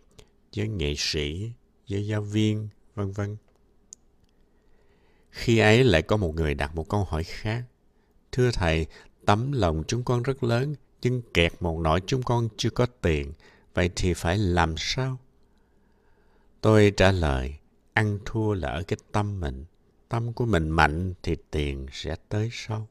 giới 0.52 0.68
nghệ 0.68 0.94
sĩ, 0.96 1.52
giới 1.86 2.06
giáo 2.06 2.22
viên, 2.22 2.68
vân 2.94 3.12
vân. 3.12 3.36
Khi 5.30 5.58
ấy 5.58 5.84
lại 5.84 6.02
có 6.02 6.16
một 6.16 6.34
người 6.34 6.54
đặt 6.54 6.76
một 6.76 6.88
câu 6.88 7.04
hỏi 7.04 7.24
khác. 7.24 7.64
Thưa 8.32 8.50
thầy, 8.50 8.86
tấm 9.26 9.52
lòng 9.52 9.82
chúng 9.88 10.04
con 10.04 10.22
rất 10.22 10.44
lớn, 10.44 10.74
nhưng 11.02 11.22
kẹt 11.34 11.52
một 11.60 11.80
nỗi 11.80 12.00
chúng 12.06 12.22
con 12.22 12.48
chưa 12.56 12.70
có 12.70 12.86
tiền 12.86 13.32
Vậy 13.74 13.90
thì 13.96 14.14
phải 14.14 14.38
làm 14.38 14.74
sao? 14.78 15.18
Tôi 16.60 16.92
trả 16.96 17.12
lời, 17.12 17.54
ăn 17.92 18.18
thua 18.24 18.54
là 18.54 18.68
ở 18.68 18.82
cái 18.82 18.98
tâm 19.12 19.40
mình. 19.40 19.64
Tâm 20.08 20.32
của 20.32 20.46
mình 20.46 20.70
mạnh 20.70 21.14
thì 21.22 21.36
tiền 21.50 21.86
sẽ 21.92 22.16
tới 22.28 22.48
sau. 22.52 22.88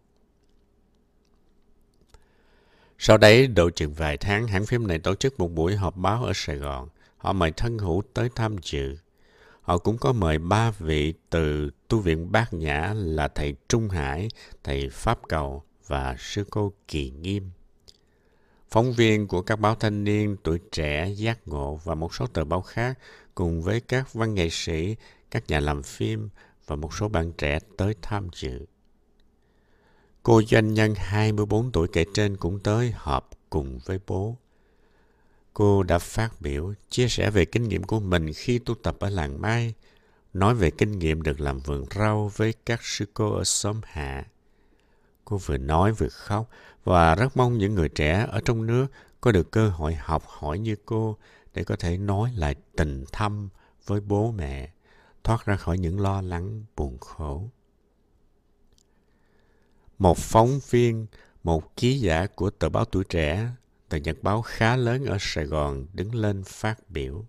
Sau 2.97 3.17
đấy, 3.17 3.47
độ 3.47 3.69
chừng 3.69 3.93
vài 3.93 4.17
tháng, 4.17 4.47
hãng 4.47 4.65
phim 4.65 4.87
này 4.87 4.99
tổ 4.99 5.15
chức 5.15 5.39
một 5.39 5.51
buổi 5.51 5.75
họp 5.75 5.95
báo 5.95 6.23
ở 6.23 6.31
Sài 6.35 6.55
Gòn. 6.55 6.89
Họ 7.17 7.33
mời 7.33 7.51
thân 7.51 7.77
hữu 7.77 8.03
tới 8.13 8.29
tham 8.35 8.55
dự. 8.63 8.97
Họ 9.61 9.77
cũng 9.77 9.97
có 9.97 10.13
mời 10.13 10.37
ba 10.37 10.71
vị 10.71 11.13
từ 11.29 11.69
tu 11.87 11.99
viện 11.99 12.31
Bát 12.31 12.53
Nhã 12.53 12.93
là 12.95 13.27
thầy 13.27 13.55
Trung 13.67 13.89
Hải, 13.89 14.29
thầy 14.63 14.89
Pháp 14.89 15.19
Cầu 15.27 15.63
và 15.87 16.15
sư 16.19 16.45
cô 16.49 16.73
Kỳ 16.87 17.09
Nghiêm. 17.09 17.51
Phóng 18.69 18.93
viên 18.93 19.27
của 19.27 19.41
các 19.41 19.59
báo 19.59 19.75
thanh 19.75 20.03
niên, 20.03 20.35
tuổi 20.43 20.59
trẻ, 20.71 21.09
giác 21.09 21.39
ngộ 21.47 21.79
và 21.83 21.95
một 21.95 22.15
số 22.15 22.27
tờ 22.27 22.45
báo 22.45 22.61
khác 22.61 22.99
cùng 23.35 23.61
với 23.61 23.81
các 23.81 24.13
văn 24.13 24.33
nghệ 24.33 24.49
sĩ, 24.51 24.95
các 25.31 25.43
nhà 25.47 25.59
làm 25.59 25.83
phim 25.83 26.29
và 26.67 26.75
một 26.75 26.93
số 26.93 27.07
bạn 27.07 27.31
trẻ 27.31 27.59
tới 27.77 27.95
tham 28.01 28.29
dự. 28.33 28.65
Cô 30.23 30.41
doanh 30.41 30.73
nhân 30.73 30.93
24 30.97 31.71
tuổi 31.71 31.87
kể 31.87 32.05
trên 32.13 32.37
cũng 32.37 32.59
tới 32.59 32.93
họp 32.95 33.29
cùng 33.49 33.79
với 33.85 33.99
bố. 34.07 34.37
Cô 35.53 35.83
đã 35.83 35.99
phát 35.99 36.41
biểu, 36.41 36.73
chia 36.89 37.07
sẻ 37.07 37.29
về 37.29 37.45
kinh 37.45 37.63
nghiệm 37.63 37.83
của 37.83 37.99
mình 37.99 38.33
khi 38.33 38.59
tu 38.59 38.75
tập 38.75 38.95
ở 38.99 39.09
làng 39.09 39.41
Mai, 39.41 39.73
nói 40.33 40.55
về 40.55 40.71
kinh 40.71 40.99
nghiệm 40.99 41.21
được 41.21 41.39
làm 41.39 41.59
vườn 41.59 41.85
rau 41.95 42.31
với 42.35 42.53
các 42.65 42.79
sư 42.83 43.05
cô 43.13 43.33
ở 43.33 43.43
xóm 43.43 43.81
hạ. 43.83 44.25
Cô 45.25 45.37
vừa 45.37 45.57
nói 45.57 45.91
vừa 45.91 46.09
khóc 46.09 46.49
và 46.83 47.15
rất 47.15 47.37
mong 47.37 47.57
những 47.57 47.75
người 47.75 47.89
trẻ 47.89 48.27
ở 48.31 48.41
trong 48.45 48.65
nước 48.65 48.87
có 49.21 49.31
được 49.31 49.51
cơ 49.51 49.69
hội 49.69 49.95
học 49.95 50.23
hỏi 50.27 50.59
như 50.59 50.75
cô 50.85 51.17
để 51.53 51.63
có 51.63 51.75
thể 51.75 51.97
nói 51.97 52.31
lại 52.35 52.55
tình 52.75 53.05
thâm 53.11 53.49
với 53.85 54.01
bố 54.01 54.31
mẹ, 54.31 54.69
thoát 55.25 55.45
ra 55.45 55.55
khỏi 55.55 55.77
những 55.77 55.99
lo 55.99 56.21
lắng 56.21 56.63
buồn 56.75 56.97
khổ. 56.97 57.49
Một 59.97 60.17
phóng 60.17 60.59
viên, 60.69 61.07
một 61.43 61.75
ký 61.75 61.99
giả 61.99 62.27
của 62.35 62.49
tờ 62.49 62.69
báo 62.69 62.85
Tuổi 62.85 63.03
Trẻ, 63.03 63.49
tờ 63.89 63.97
nhật 63.97 64.17
báo 64.21 64.41
khá 64.41 64.75
lớn 64.75 65.05
ở 65.05 65.17
Sài 65.19 65.45
Gòn 65.45 65.85
đứng 65.93 66.15
lên 66.15 66.43
phát 66.43 66.89
biểu. 66.89 67.25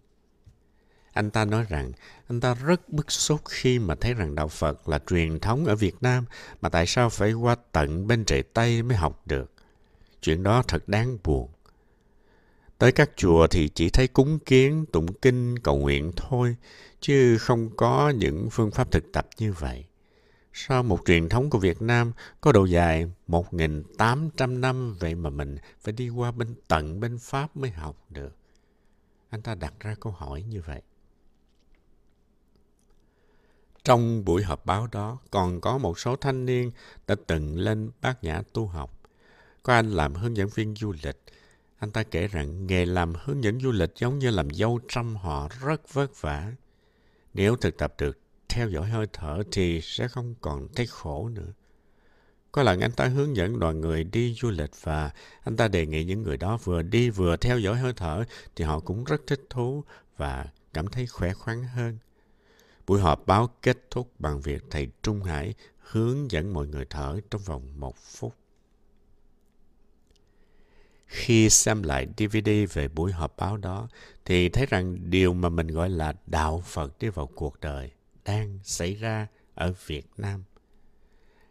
Anh 1.13 1.31
ta 1.31 1.45
nói 1.45 1.67
rằng 1.69 1.93
anh 2.29 2.41
ta 2.41 2.55
rất 2.55 2.89
bức 2.89 3.11
xúc 3.11 3.41
khi 3.49 3.79
mà 3.79 3.95
thấy 3.95 4.15
rằng 4.15 4.35
đạo 4.35 4.49
Phật 4.49 4.89
là 4.89 4.99
truyền 5.07 5.41
thống 5.41 5.65
ở 5.65 5.77
Việt 5.77 5.95
Nam 6.01 6.25
mà 6.61 6.69
tại 6.69 6.87
sao 6.87 7.11
phải 7.11 7.33
qua 7.33 7.57
tận 7.73 8.07
bên 8.07 8.25
trời 8.25 8.43
Tây 8.43 8.83
mới 8.83 8.97
học 8.97 9.23
được. 9.27 9.53
Chuyện 10.23 10.43
đó 10.43 10.63
thật 10.69 10.89
đáng 10.89 11.19
buồn. 11.25 11.51
Tới 12.79 12.93
các 12.93 13.11
chùa 13.17 13.47
thì 13.47 13.69
chỉ 13.69 13.91
thấy 13.91 14.09
cúng 14.09 14.39
kiến, 14.39 14.85
tụng 14.93 15.13
kinh, 15.13 15.59
cầu 15.59 15.77
nguyện 15.77 16.13
thôi, 16.17 16.57
chứ 17.01 17.39
không 17.39 17.77
có 17.77 18.11
những 18.11 18.49
phương 18.51 18.71
pháp 18.71 18.91
thực 18.91 19.13
tập 19.13 19.29
như 19.39 19.53
vậy. 19.53 19.85
Sao 20.53 20.83
một 20.83 21.01
truyền 21.07 21.29
thống 21.29 21.51
của 21.51 21.59
Việt 21.59 21.83
Nam 21.83 22.13
có 22.41 22.53
độ 22.53 22.65
dài 22.65 23.11
1.800 23.29 24.61
năm 24.61 24.97
vậy 25.01 25.15
mà 25.15 25.31
mình 25.31 25.57
phải 25.81 25.93
đi 25.93 26.09
qua 26.09 26.33
bên 26.33 26.55
tận 26.69 27.01
bên 27.01 27.19
Pháp 27.19 27.57
mới 27.57 27.71
học 27.71 27.97
được. 28.11 28.37
Anh 29.31 29.43
ta 29.43 29.55
đặt 29.55 29.75
ra 29.81 29.95
câu 30.01 30.13
hỏi 30.13 30.43
như 30.43 30.63
vậy. 30.67 30.83
Trong 33.85 34.25
buổi 34.25 34.43
họp 34.43 34.67
báo 34.67 34.87
đó 34.87 35.19
còn 35.31 35.61
có 35.61 35.79
một 35.79 35.99
số 35.99 36.17
thanh 36.17 36.47
niên 36.47 36.71
đã 37.07 37.15
từng 37.27 37.59
lên 37.59 37.91
bát 38.01 38.25
nhã 38.25 38.43
tu 38.53 38.67
học. 38.67 39.01
Có 39.63 39.73
anh 39.73 39.91
làm 39.91 40.15
hướng 40.15 40.37
dẫn 40.37 40.49
viên 40.49 40.75
du 40.77 40.95
lịch. 41.03 41.23
Anh 41.79 41.91
ta 41.91 42.03
kể 42.03 42.29
rằng 42.29 42.67
nghề 42.67 42.87
làm 42.87 43.13
hướng 43.25 43.45
dẫn 43.45 43.61
du 43.61 43.73
lịch 43.73 43.91
giống 43.97 44.19
như 44.19 44.31
làm 44.31 44.51
dâu 44.51 44.81
trăm 44.89 45.17
họ 45.17 45.49
rất 45.61 45.95
vất 45.95 46.21
vả. 46.21 46.53
Nếu 47.35 47.57
thực 47.57 47.79
tập 47.79 47.95
được, 47.99 48.19
theo 48.49 48.69
dõi 48.69 48.89
hơi 48.89 49.07
thở 49.13 49.43
thì 49.53 49.81
sẽ 49.83 50.09
không 50.09 50.35
còn 50.41 50.69
thấy 50.75 50.87
khổ 50.87 51.29
nữa. 51.29 51.53
Có 52.53 52.63
lần 52.63 52.81
anh 52.81 52.93
ta 52.93 53.05
hướng 53.07 53.37
dẫn 53.37 53.59
đoàn 53.59 53.81
người 53.81 54.05
đi 54.05 54.35
du 54.35 54.51
lịch 54.51 54.71
và 54.83 55.11
anh 55.45 55.57
ta 55.57 55.69
đề 55.69 55.87
nghị 55.87 56.05
những 56.05 56.23
người 56.23 56.37
đó 56.37 56.59
vừa 56.65 56.83
đi 56.83 57.11
vừa 57.11 57.37
theo 57.37 57.59
dõi 57.59 57.77
hơi 57.77 57.93
thở 57.97 58.25
thì 58.57 58.65
họ 58.65 58.81
cũng 58.81 59.05
rất 59.05 59.23
thích 59.27 59.43
thú 59.51 59.85
và 60.17 60.47
cảm 60.73 60.89
thấy 60.89 61.07
khỏe 61.07 61.33
khoắn 61.33 61.65
hơn. 61.65 61.99
Buổi 62.87 63.01
họp 63.01 63.27
báo 63.27 63.51
kết 63.63 63.79
thúc 63.91 64.13
bằng 64.19 64.41
việc 64.41 64.65
thầy 64.71 64.89
Trung 65.03 65.23
Hải 65.23 65.55
hướng 65.79 66.31
dẫn 66.31 66.53
mọi 66.53 66.67
người 66.67 66.85
thở 66.91 67.21
trong 67.31 67.43
vòng 67.43 67.81
một 67.81 67.97
phút. 67.97 68.35
Khi 71.07 71.51
xem 71.51 71.83
lại 71.83 72.07
DVD 72.17 72.51
về 72.73 72.89
buổi 72.89 73.13
họp 73.13 73.37
báo 73.37 73.57
đó, 73.57 73.89
thì 74.25 74.49
thấy 74.49 74.67
rằng 74.67 75.11
điều 75.11 75.35
mà 75.35 75.49
mình 75.49 75.67
gọi 75.67 75.91
là 75.91 76.15
đạo 76.27 76.63
Phật 76.67 76.99
đi 76.99 77.09
vào 77.09 77.27
cuộc 77.27 77.61
đời 77.61 77.91
đang 78.25 78.59
xảy 78.63 78.95
ra 78.95 79.27
ở 79.55 79.75
Việt 79.87 80.07
Nam. 80.17 80.45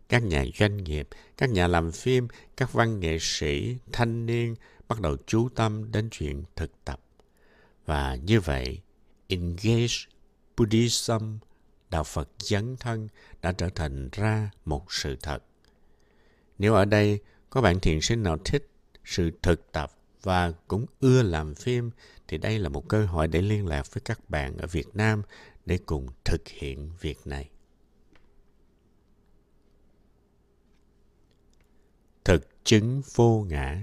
Các 0.09 0.23
nhà 0.23 0.45
doanh 0.59 0.77
nghiệp, 0.77 1.07
các 1.37 1.49
nhà 1.49 1.67
làm 1.67 1.91
phim, 1.91 2.27
các 2.57 2.73
văn 2.73 2.99
nghệ 2.99 3.17
sĩ, 3.21 3.77
thanh 3.91 4.25
niên 4.25 4.55
bắt 4.87 5.01
đầu 5.01 5.17
chú 5.27 5.49
tâm 5.49 5.91
đến 5.91 6.09
chuyện 6.11 6.43
thực 6.55 6.71
tập. 6.85 7.01
Và 7.85 8.15
như 8.15 8.39
vậy, 8.39 8.79
Engage 9.27 9.95
Buddhism, 10.57 11.37
đạo 11.89 12.03
Phật 12.03 12.29
dấn 12.39 12.75
thân 12.77 13.07
đã 13.41 13.51
trở 13.51 13.69
thành 13.69 14.09
ra 14.11 14.49
một 14.65 14.93
sự 14.93 15.15
thật. 15.21 15.43
Nếu 16.57 16.73
ở 16.73 16.85
đây 16.85 17.19
có 17.49 17.61
bạn 17.61 17.79
thiền 17.79 18.01
sinh 18.01 18.23
nào 18.23 18.37
thích 18.45 18.67
sự 19.05 19.31
thực 19.41 19.71
tập 19.71 19.91
và 20.21 20.51
cũng 20.67 20.85
ưa 20.99 21.23
làm 21.23 21.55
phim 21.55 21.91
thì 22.27 22.37
đây 22.37 22.59
là 22.59 22.69
một 22.69 22.87
cơ 22.87 23.05
hội 23.05 23.27
để 23.27 23.41
liên 23.41 23.67
lạc 23.67 23.93
với 23.93 24.01
các 24.05 24.29
bạn 24.29 24.57
ở 24.57 24.67
Việt 24.67 24.87
Nam 24.93 25.21
để 25.65 25.79
cùng 25.85 26.07
thực 26.25 26.47
hiện 26.47 26.91
việc 26.99 27.27
này. 27.27 27.49
Thực 32.23 32.63
chứng 32.63 33.01
vô 33.15 33.45
ngã 33.49 33.81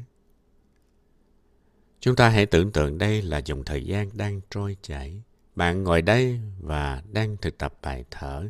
Chúng 2.02 2.16
ta 2.16 2.28
hãy 2.28 2.46
tưởng 2.46 2.72
tượng 2.72 2.98
đây 2.98 3.22
là 3.22 3.38
dòng 3.44 3.64
thời 3.64 3.84
gian 3.84 4.10
đang 4.14 4.40
trôi 4.50 4.76
chảy. 4.82 5.22
Bạn 5.54 5.84
ngồi 5.84 6.02
đây 6.02 6.40
và 6.60 7.02
đang 7.12 7.36
thực 7.36 7.58
tập 7.58 7.74
bài 7.82 8.04
thở. 8.10 8.48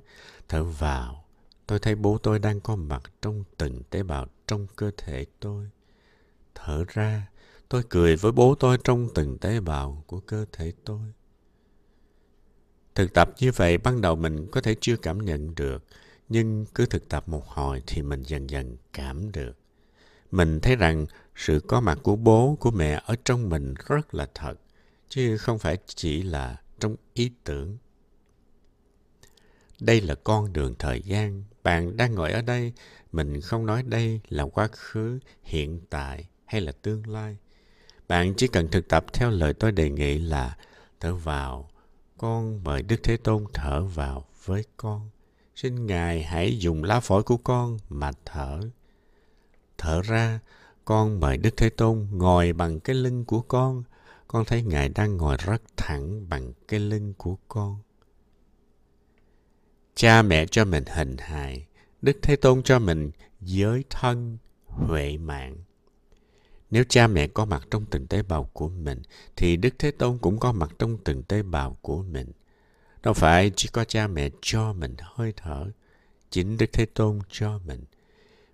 Thở 0.49 0.64
vào. 0.64 1.25
Tôi 1.67 1.79
thấy 1.79 1.95
bố 1.95 2.19
tôi 2.19 2.38
đang 2.38 2.61
có 2.61 2.76
mặt 2.76 3.02
trong 3.23 3.45
từng 3.57 3.83
tế 3.91 4.02
bào 4.02 4.26
trong 4.47 4.67
cơ 4.76 4.91
thể 4.97 5.26
tôi. 5.41 5.69
Thở 6.64 6.85
ra. 6.88 7.28
Tôi 7.69 7.83
cười 7.88 8.16
với 8.16 8.33
bố 8.33 8.54
tôi 8.54 8.78
trong 8.85 9.09
từng 9.14 9.38
tế 9.38 9.61
bào 9.61 10.04
của 10.07 10.21
cơ 10.21 10.45
thể 10.52 10.73
tôi. 10.85 11.00
Thực 12.95 13.14
tập 13.14 13.31
như 13.38 13.52
vậy 13.52 13.78
ban 13.78 14.00
đầu 14.00 14.16
mình 14.16 14.47
có 14.50 14.61
thể 14.61 14.75
chưa 14.81 14.97
cảm 14.97 15.25
nhận 15.25 15.54
được, 15.54 15.85
nhưng 16.28 16.66
cứ 16.75 16.87
thực 16.87 17.09
tập 17.09 17.28
một 17.28 17.47
hồi 17.47 17.83
thì 17.87 18.02
mình 18.02 18.23
dần 18.23 18.50
dần 18.50 18.76
cảm 18.92 19.33
được. 19.33 19.52
Mình 20.31 20.61
thấy 20.61 20.76
rằng 20.76 21.07
sự 21.37 21.61
có 21.66 21.81
mặt 21.81 21.99
của 22.02 22.16
bố, 22.16 22.57
của 22.61 22.71
mẹ 22.71 23.02
ở 23.07 23.16
trong 23.25 23.49
mình 23.49 23.75
rất 23.87 24.14
là 24.14 24.28
thật, 24.35 24.54
chứ 25.09 25.37
không 25.37 25.59
phải 25.59 25.78
chỉ 25.87 26.23
là 26.23 26.61
trong 26.81 26.97
ý 27.14 27.31
tưởng. 27.45 27.78
Đây 29.81 30.00
là 30.00 30.14
con 30.14 30.52
đường 30.52 30.75
thời 30.78 31.02
gian. 31.02 31.45
Bạn 31.62 31.97
đang 31.97 32.14
ngồi 32.14 32.33
ở 32.33 32.42
đây, 32.42 32.73
mình 33.12 33.40
không 33.40 33.66
nói 33.66 33.83
đây 33.83 34.21
là 34.28 34.45
quá 34.45 34.69
khứ, 34.73 35.19
hiện 35.42 35.81
tại 35.90 36.26
hay 36.53 36.61
là 36.61 36.73
tương 36.73 37.07
lai. 37.07 37.37
Bạn 38.09 38.35
chỉ 38.37 38.47
cần 38.49 38.69
thực 38.69 38.89
tập 38.89 39.05
theo 39.13 39.31
lời 39.31 39.55
tôi 39.55 39.73
đề 39.73 39.91
nghị 39.91 40.19
là 40.19 40.57
thở 41.01 41.15
vào, 41.15 41.71
con 42.19 42.65
mời 42.65 42.83
Đức 42.83 42.97
Thế 43.03 43.17
Tôn 43.17 43.45
thở 43.55 43.85
vào 43.85 44.25
với 44.45 44.65
con. 44.77 45.11
Xin 45.57 45.87
Ngài 45.87 46.23
hãy 46.23 46.59
dùng 46.59 46.85
lá 46.85 47.01
phổi 47.01 47.23
của 47.23 47.37
con 47.37 47.77
mà 47.89 48.11
thở. 48.25 48.61
Thở 49.79 50.03
ra, 50.03 50.41
con 50.85 51.21
mời 51.21 51.37
Đức 51.37 51.57
Thế 51.57 51.71
Tôn 51.71 52.09
ngồi 52.13 52.53
bằng 52.53 52.81
cái 52.81 52.97
lưng 52.97 53.25
của 53.25 53.41
con. 53.41 53.83
Con 54.29 54.45
thấy 54.45 54.63
Ngài 54.63 54.89
đang 54.89 55.17
ngồi 55.17 55.37
rất 55.37 55.63
thẳng 55.77 56.29
bằng 56.29 56.53
cái 56.69 56.81
lưng 56.81 57.15
của 57.17 57.37
con. 57.49 57.77
Cha 59.95 60.23
mẹ 60.23 60.47
cho 60.47 60.65
mình 60.65 60.85
hình 60.87 61.17
hài, 61.19 61.67
Đức 62.03 62.19
Thế 62.23 62.37
Tôn 62.37 62.63
cho 62.63 62.79
mình 62.79 63.11
giới 63.41 63.85
thân, 63.91 64.39
huệ 64.67 65.17
mạng. 65.17 65.57
Nếu 66.73 66.85
cha 66.88 67.07
mẹ 67.07 67.26
có 67.26 67.45
mặt 67.45 67.67
trong 67.71 67.85
từng 67.91 68.07
tế 68.07 68.23
bào 68.23 68.45
của 68.52 68.69
mình, 68.69 69.02
thì 69.37 69.57
Đức 69.57 69.75
Thế 69.79 69.91
Tôn 69.91 70.19
cũng 70.19 70.38
có 70.38 70.52
mặt 70.52 70.71
trong 70.79 70.99
từng 71.05 71.23
tế 71.23 71.43
bào 71.43 71.76
của 71.83 72.02
mình. 72.02 72.33
Đâu 73.02 73.14
phải 73.14 73.52
chỉ 73.57 73.69
có 73.73 73.85
cha 73.85 74.07
mẹ 74.07 74.31
cho 74.43 74.73
mình 74.73 74.95
hơi 74.99 75.33
thở, 75.37 75.71
chính 76.31 76.57
Đức 76.57 76.67
Thế 76.73 76.87
Tôn 76.87 77.19
cho 77.31 77.59
mình. 77.67 77.85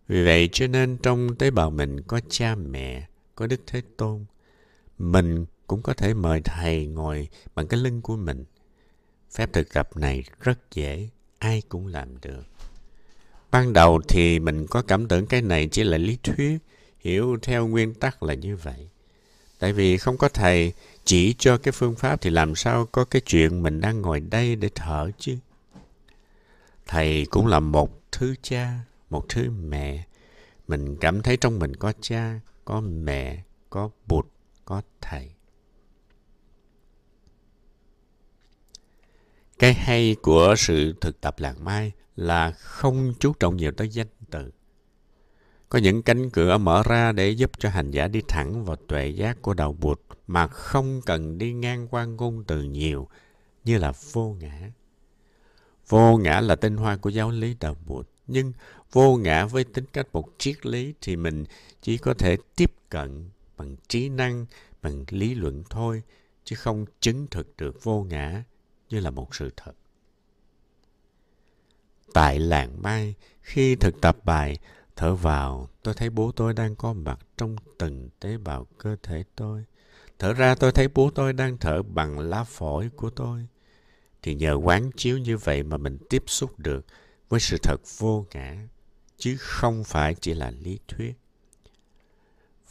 Vì 0.08 0.24
vậy 0.24 0.48
cho 0.52 0.66
nên 0.66 0.96
trong 1.02 1.36
tế 1.36 1.50
bào 1.50 1.70
mình 1.70 2.02
có 2.02 2.20
cha 2.28 2.54
mẹ, 2.54 3.06
có 3.34 3.46
Đức 3.46 3.60
Thế 3.66 3.82
Tôn. 3.96 4.24
Mình 4.98 5.46
cũng 5.66 5.82
có 5.82 5.94
thể 5.94 6.14
mời 6.14 6.40
thầy 6.44 6.86
ngồi 6.86 7.28
bằng 7.54 7.66
cái 7.66 7.80
lưng 7.80 8.02
của 8.02 8.16
mình. 8.16 8.44
Phép 9.30 9.52
thực 9.52 9.72
tập 9.72 9.96
này 9.96 10.24
rất 10.40 10.58
dễ, 10.70 11.08
ai 11.38 11.62
cũng 11.68 11.86
làm 11.86 12.20
được. 12.20 12.44
Ban 13.50 13.72
đầu 13.72 14.00
thì 14.08 14.38
mình 14.38 14.66
có 14.70 14.82
cảm 14.82 15.08
tưởng 15.08 15.26
cái 15.26 15.42
này 15.42 15.68
chỉ 15.72 15.84
là 15.84 15.98
lý 15.98 16.18
thuyết, 16.22 16.58
hiểu 17.08 17.36
theo 17.42 17.66
nguyên 17.66 17.94
tắc 17.94 18.22
là 18.22 18.34
như 18.34 18.56
vậy. 18.56 18.88
Tại 19.58 19.72
vì 19.72 19.98
không 19.98 20.16
có 20.16 20.28
thầy 20.28 20.72
chỉ 21.04 21.34
cho 21.38 21.58
cái 21.58 21.72
phương 21.72 21.94
pháp 21.94 22.20
thì 22.20 22.30
làm 22.30 22.54
sao 22.54 22.86
có 22.86 23.04
cái 23.04 23.22
chuyện 23.26 23.62
mình 23.62 23.80
đang 23.80 24.02
ngồi 24.02 24.20
đây 24.20 24.56
để 24.56 24.70
thở 24.74 25.10
chứ. 25.18 25.36
Thầy 26.86 27.26
cũng 27.30 27.46
là 27.46 27.60
một 27.60 28.00
thứ 28.12 28.34
cha, 28.42 28.78
một 29.10 29.24
thứ 29.28 29.50
mẹ. 29.50 30.04
Mình 30.68 30.96
cảm 30.96 31.22
thấy 31.22 31.36
trong 31.36 31.58
mình 31.58 31.76
có 31.76 31.92
cha, 32.00 32.40
có 32.64 32.80
mẹ, 32.80 33.42
có 33.70 33.90
bụt, 34.06 34.26
có 34.64 34.82
thầy. 35.00 35.30
Cái 39.58 39.74
hay 39.74 40.16
của 40.22 40.54
sự 40.58 40.94
thực 41.00 41.20
tập 41.20 41.34
làng 41.38 41.64
mai 41.64 41.92
là 42.16 42.50
không 42.50 43.14
chú 43.20 43.32
trọng 43.40 43.56
nhiều 43.56 43.72
tới 43.72 43.88
danh 43.88 44.06
từ. 44.30 44.50
Có 45.68 45.78
những 45.78 46.02
cánh 46.02 46.30
cửa 46.30 46.58
mở 46.58 46.82
ra 46.86 47.12
để 47.12 47.30
giúp 47.30 47.50
cho 47.58 47.68
hành 47.68 47.90
giả 47.90 48.08
đi 48.08 48.20
thẳng 48.28 48.64
vào 48.64 48.76
tuệ 48.76 49.08
giác 49.08 49.42
của 49.42 49.54
đạo 49.54 49.76
Bụt 49.80 50.00
mà 50.26 50.46
không 50.46 51.00
cần 51.06 51.38
đi 51.38 51.52
ngang 51.52 51.88
qua 51.88 52.04
ngôn 52.04 52.44
từ 52.44 52.62
nhiều 52.62 53.08
như 53.64 53.78
là 53.78 53.92
vô 54.12 54.36
ngã. 54.40 54.70
Vô 55.88 56.16
ngã 56.16 56.40
là 56.40 56.56
tinh 56.56 56.76
hoa 56.76 56.96
của 56.96 57.10
giáo 57.10 57.30
lý 57.30 57.56
đạo 57.60 57.76
Bụt. 57.86 58.08
Nhưng 58.26 58.52
vô 58.92 59.16
ngã 59.16 59.46
với 59.46 59.64
tính 59.64 59.84
cách 59.92 60.06
một 60.12 60.28
triết 60.38 60.66
lý 60.66 60.94
thì 61.00 61.16
mình 61.16 61.44
chỉ 61.82 61.98
có 61.98 62.14
thể 62.14 62.36
tiếp 62.56 62.72
cận 62.88 63.30
bằng 63.56 63.76
trí 63.88 64.08
năng, 64.08 64.46
bằng 64.82 65.04
lý 65.10 65.34
luận 65.34 65.62
thôi, 65.70 66.02
chứ 66.44 66.56
không 66.56 66.84
chứng 67.00 67.26
thực 67.26 67.56
được 67.56 67.84
vô 67.84 68.02
ngã 68.02 68.42
như 68.90 69.00
là 69.00 69.10
một 69.10 69.34
sự 69.34 69.50
thật. 69.56 69.72
Tại 72.12 72.38
làng 72.38 72.82
mai, 72.82 73.14
khi 73.42 73.76
thực 73.76 74.00
tập 74.00 74.16
bài 74.24 74.58
thở 74.98 75.14
vào, 75.14 75.68
tôi 75.82 75.94
thấy 75.94 76.10
bố 76.10 76.32
tôi 76.32 76.52
đang 76.52 76.76
có 76.76 76.92
mặt 76.92 77.18
trong 77.36 77.56
từng 77.78 78.08
tế 78.20 78.36
bào 78.36 78.66
cơ 78.78 78.96
thể 79.02 79.24
tôi. 79.36 79.64
Thở 80.18 80.32
ra 80.32 80.54
tôi 80.54 80.72
thấy 80.72 80.88
bố 80.94 81.10
tôi 81.10 81.32
đang 81.32 81.58
thở 81.58 81.82
bằng 81.82 82.18
lá 82.18 82.44
phổi 82.44 82.88
của 82.96 83.10
tôi. 83.10 83.46
Thì 84.22 84.34
nhờ 84.34 84.54
quán 84.54 84.90
chiếu 84.96 85.18
như 85.18 85.36
vậy 85.36 85.62
mà 85.62 85.76
mình 85.76 85.98
tiếp 86.10 86.22
xúc 86.26 86.58
được 86.58 86.86
với 87.28 87.40
sự 87.40 87.56
thật 87.62 87.76
vô 87.98 88.26
ngã, 88.34 88.68
chứ 89.16 89.36
không 89.38 89.84
phải 89.84 90.14
chỉ 90.14 90.34
là 90.34 90.50
lý 90.50 90.78
thuyết. 90.88 91.12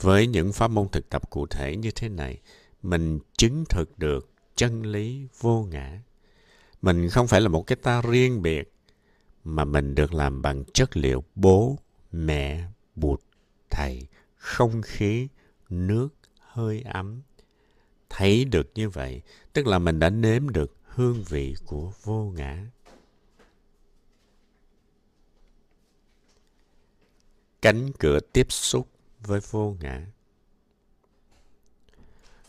Với 0.01 0.27
những 0.27 0.53
pháp 0.53 0.67
môn 0.67 0.89
thực 0.89 1.09
tập 1.09 1.29
cụ 1.29 1.47
thể 1.47 1.75
như 1.75 1.91
thế 1.91 2.09
này, 2.09 2.41
mình 2.83 3.19
chứng 3.37 3.63
thực 3.69 3.99
được 3.99 4.29
chân 4.55 4.83
lý 4.83 5.27
vô 5.39 5.63
ngã. 5.63 6.01
Mình 6.81 7.09
không 7.09 7.27
phải 7.27 7.41
là 7.41 7.47
một 7.47 7.67
cái 7.67 7.75
ta 7.75 8.01
riêng 8.01 8.41
biệt, 8.41 8.73
mà 9.43 9.65
mình 9.65 9.95
được 9.95 10.13
làm 10.13 10.41
bằng 10.41 10.63
chất 10.73 10.97
liệu 10.97 11.23
bố, 11.35 11.77
mẹ, 12.11 12.67
bụt, 12.95 13.21
thầy, 13.69 14.07
không 14.35 14.81
khí, 14.81 15.27
nước, 15.69 16.09
hơi 16.39 16.81
ấm. 16.81 17.21
Thấy 18.09 18.45
được 18.45 18.71
như 18.75 18.89
vậy, 18.89 19.21
tức 19.53 19.67
là 19.67 19.79
mình 19.79 19.99
đã 19.99 20.09
nếm 20.09 20.49
được 20.49 20.75
hương 20.83 21.23
vị 21.23 21.55
của 21.65 21.91
vô 22.03 22.31
ngã. 22.35 22.65
Cánh 27.61 27.91
cửa 27.99 28.19
tiếp 28.19 28.51
xúc 28.51 28.87
với 29.19 29.39
vô 29.51 29.75
ngã. 29.79 30.05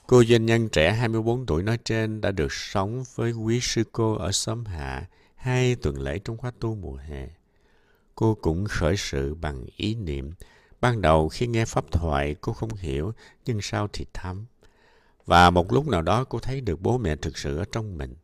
Cô 0.06 0.24
doanh 0.24 0.46
nhân 0.46 0.68
trẻ 0.68 0.92
24 0.92 1.46
tuổi 1.46 1.62
nói 1.62 1.78
trên 1.84 2.20
đã 2.20 2.30
được 2.30 2.52
sống 2.52 3.04
với 3.14 3.32
quý 3.32 3.60
sư 3.62 3.84
cô 3.92 4.14
ở 4.14 4.32
xóm 4.32 4.64
Hạ 4.64 5.08
hai 5.34 5.74
tuần 5.74 6.00
lễ 6.00 6.18
trong 6.18 6.36
khóa 6.36 6.52
tu 6.60 6.74
mùa 6.74 6.96
hè. 6.96 7.28
Cô 8.18 8.34
cũng 8.34 8.64
khởi 8.64 8.96
sự 8.96 9.34
bằng 9.34 9.66
ý 9.76 9.94
niệm. 9.94 10.30
Ban 10.80 11.00
đầu 11.00 11.28
khi 11.28 11.46
nghe 11.46 11.64
pháp 11.64 11.90
thoại 11.90 12.36
cô 12.40 12.52
không 12.52 12.74
hiểu, 12.74 13.12
nhưng 13.44 13.58
sau 13.62 13.88
thì 13.92 14.06
thấm. 14.14 14.46
Và 15.26 15.50
một 15.50 15.72
lúc 15.72 15.88
nào 15.88 16.02
đó 16.02 16.24
cô 16.24 16.38
thấy 16.38 16.60
được 16.60 16.80
bố 16.80 16.98
mẹ 16.98 17.16
thực 17.16 17.38
sự 17.38 17.56
ở 17.56 17.64
trong 17.72 17.98
mình. 17.98 18.14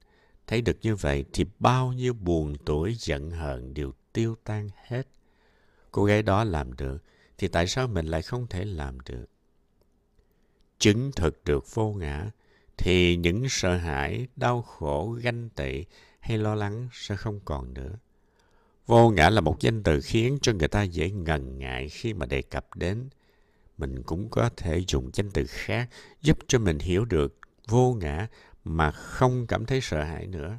Thấy 0.47 0.61
được 0.61 0.79
như 0.83 0.97
vậy 0.97 1.25
thì 1.33 1.45
bao 1.59 1.93
nhiêu 1.93 2.15
buồn 2.15 2.55
tuổi 2.65 2.97
giận 2.99 3.31
hờn 3.31 3.75
đều 3.75 3.93
tiêu 4.13 4.37
tan 4.45 4.69
hết. 4.85 5.03
Cô 5.91 6.05
gái 6.05 6.23
đó 6.23 6.45
làm 6.45 6.73
được, 6.73 7.03
thì 7.39 7.49
tại 7.49 7.67
sao 7.67 7.89
mình 7.89 8.07
lại 8.07 8.23
không 8.23 8.47
thể 8.47 8.65
làm 8.65 9.01
được? 9.01 9.27
Chứng 10.79 11.13
thực 11.17 11.45
được 11.45 11.75
vô 11.75 11.93
ngã, 11.93 12.31
thì 12.77 13.17
những 13.17 13.47
sợ 13.49 13.77
hãi, 13.77 14.29
đau 14.37 14.63
khổ, 14.63 15.19
ganh 15.23 15.49
tị 15.49 15.85
hay 16.21 16.39
lo 16.39 16.55
lắng 16.55 16.89
sẽ 16.93 17.17
không 17.17 17.41
còn 17.45 17.75
nữa. 17.75 17.99
Vô 18.87 19.11
ngã 19.11 19.31
là 19.31 19.41
một 19.41 19.61
danh 19.61 19.83
từ 19.83 20.00
khiến 20.00 20.38
cho 20.43 20.53
người 20.53 20.69
ta 20.69 20.83
dễ 20.83 21.11
ngần 21.11 21.59
ngại 21.59 21.88
khi 21.88 22.14
mà 22.14 22.26
đề 22.26 22.43
cập 22.43 22.76
đến. 22.76 23.09
Mình 23.79 24.03
cũng 24.03 24.31
có 24.31 24.50
thể 24.57 24.85
dùng 24.88 25.11
danh 25.12 25.31
từ 25.31 25.45
khác 25.49 25.88
giúp 26.23 26.38
cho 26.49 26.59
mình 26.59 26.79
hiểu 26.79 27.05
được 27.05 27.38
vô 27.68 27.94
ngã 27.94 28.29
mà 28.64 28.90
không 28.90 29.47
cảm 29.47 29.66
thấy 29.66 29.81
sợ 29.81 30.05
hãi 30.05 30.27
nữa. 30.27 30.59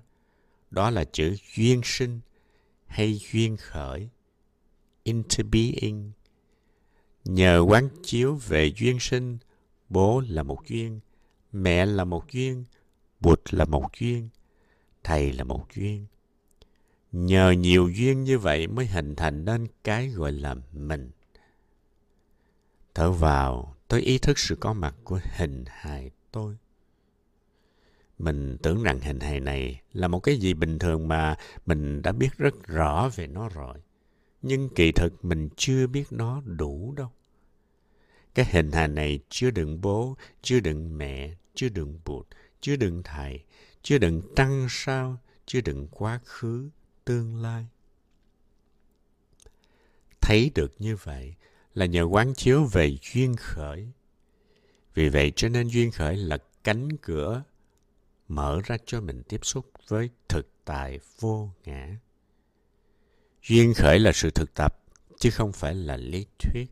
Đó 0.72 0.90
là 0.90 1.04
chữ 1.04 1.36
duyên 1.56 1.82
sinh 1.84 2.20
hay 2.86 3.20
duyên 3.32 3.58
khởi. 3.58 4.10
Into 5.04 5.44
being. 5.52 6.12
Nhờ 7.26 7.66
quán 7.68 7.90
chiếu 8.04 8.36
về 8.36 8.72
duyên 8.78 8.98
sinh, 9.00 9.38
bố 9.90 10.22
là 10.30 10.44
một 10.44 10.68
duyên, 10.68 11.00
mẹ 11.52 11.86
là 11.86 12.04
một 12.04 12.32
duyên, 12.32 12.64
bụt 13.20 13.54
là 13.54 13.66
một 13.66 13.88
duyên, 14.00 14.30
thầy 15.04 15.34
là 15.34 15.44
một 15.44 15.66
duyên. 15.76 16.06
Nhờ 17.18 17.52
nhiều 17.52 17.90
duyên 17.90 18.24
như 18.24 18.40
vậy 18.40 18.68
mới 18.68 18.86
hình 18.86 19.16
thành 19.16 19.46
nên 19.46 19.68
cái 19.84 20.10
gọi 20.10 20.32
là 20.32 20.56
mình. 20.74 21.12
Thở 22.96 23.12
vào, 23.12 23.76
tôi 23.88 24.02
ý 24.02 24.18
thức 24.18 24.40
sự 24.40 24.56
có 24.56 24.74
mặt 24.74 24.96
của 25.04 25.20
hình 25.38 25.64
hài 25.68 26.12
tôi. 26.32 26.58
Mình 28.20 28.58
tưởng 28.64 28.84
rằng 28.84 29.00
hình 29.00 29.20
hài 29.20 29.40
này 29.40 29.82
là 29.94 30.08
một 30.08 30.20
cái 30.20 30.38
gì 30.38 30.54
bình 30.54 30.80
thường 30.80 31.08
mà 31.08 31.38
mình 31.66 32.02
đã 32.02 32.12
biết 32.12 32.38
rất 32.38 32.68
rõ 32.68 33.10
về 33.16 33.28
nó 33.28 33.50
rồi. 33.50 33.78
Nhưng 34.42 34.70
kỳ 34.70 34.92
thực 34.92 35.26
mình 35.26 35.50
chưa 35.56 35.88
biết 35.88 36.04
nó 36.12 36.42
đủ 36.46 36.94
đâu. 36.98 37.12
Cái 38.34 38.46
hình 38.50 38.72
hài 38.72 38.88
này 38.88 39.20
chưa 39.30 39.52
đựng 39.52 39.82
bố, 39.82 40.16
chưa 40.42 40.60
đựng 40.60 40.98
mẹ, 40.98 41.36
chưa 41.54 41.70
đựng 41.70 42.00
bụt, 42.06 42.28
chưa 42.62 42.76
đựng 42.76 43.02
thầy, 43.04 43.44
chưa 43.82 43.98
đựng 43.98 44.22
trăng 44.36 44.68
sao, 44.70 45.18
chưa 45.46 45.62
đựng 45.62 45.88
quá 45.92 46.20
khứ, 46.26 46.70
tương 47.06 47.42
lai. 47.42 47.66
Thấy 50.22 50.52
được 50.56 50.72
như 50.80 50.96
vậy 50.96 51.36
là 51.74 51.86
nhờ 51.86 52.04
quán 52.04 52.34
chiếu 52.34 52.64
về 52.64 52.98
duyên 53.02 53.36
khởi. 53.36 53.88
Vì 54.94 55.10
vậy 55.10 55.32
cho 55.36 55.50
nên 55.50 55.68
duyên 55.68 55.92
khởi 55.92 56.18
là 56.18 56.38
cánh 56.64 56.98
cửa 56.98 57.44
mở 58.28 58.62
ra 58.66 58.78
cho 58.86 59.02
mình 59.02 59.24
tiếp 59.24 59.46
xúc 59.46 59.72
với 59.88 60.10
thực 60.30 60.50
tại 60.66 61.00
vô 61.20 61.50
ngã. 61.66 61.98
Duyên 63.44 63.74
khởi 63.74 64.00
là 64.00 64.12
sự 64.12 64.30
thực 64.30 64.54
tập, 64.54 64.80
chứ 65.20 65.30
không 65.30 65.52
phải 65.52 65.76
là 65.76 65.98
lý 65.98 66.26
thuyết. 66.40 66.66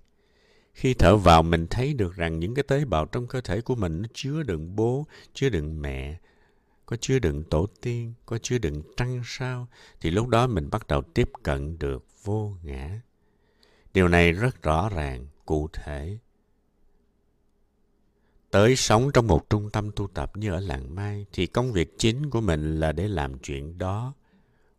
Khi 0.73 0.93
thở 0.93 1.17
vào 1.17 1.43
mình 1.43 1.67
thấy 1.67 1.93
được 1.93 2.15
rằng 2.15 2.39
những 2.39 2.55
cái 2.55 2.63
tế 2.63 2.85
bào 2.85 3.05
trong 3.05 3.27
cơ 3.27 3.41
thể 3.41 3.61
của 3.61 3.75
mình 3.75 4.01
nó 4.01 4.07
chứa 4.13 4.43
đựng 4.43 4.75
bố, 4.75 5.05
chứa 5.33 5.49
đựng 5.49 5.81
mẹ, 5.81 6.19
có 6.85 6.97
chứa 7.01 7.19
đựng 7.19 7.43
tổ 7.43 7.67
tiên, 7.81 8.13
có 8.25 8.37
chứa 8.37 8.57
đựng 8.57 8.83
trăng 8.97 9.21
sao, 9.25 9.67
thì 10.01 10.11
lúc 10.11 10.27
đó 10.27 10.47
mình 10.47 10.69
bắt 10.69 10.87
đầu 10.87 11.01
tiếp 11.01 11.29
cận 11.43 11.79
được 11.79 12.05
vô 12.23 12.53
ngã. 12.63 13.01
Điều 13.93 14.07
này 14.07 14.31
rất 14.31 14.63
rõ 14.63 14.89
ràng, 14.89 15.27
cụ 15.45 15.67
thể. 15.73 16.17
Tới 18.51 18.75
sống 18.75 19.11
trong 19.13 19.27
một 19.27 19.49
trung 19.49 19.69
tâm 19.69 19.91
tu 19.91 20.07
tập 20.07 20.31
như 20.37 20.51
ở 20.51 20.59
làng 20.59 20.95
Mai 20.95 21.25
thì 21.33 21.47
công 21.47 21.71
việc 21.71 21.95
chính 21.97 22.29
của 22.29 22.41
mình 22.41 22.79
là 22.79 22.91
để 22.91 23.07
làm 23.07 23.39
chuyện 23.39 23.77
đó, 23.77 24.13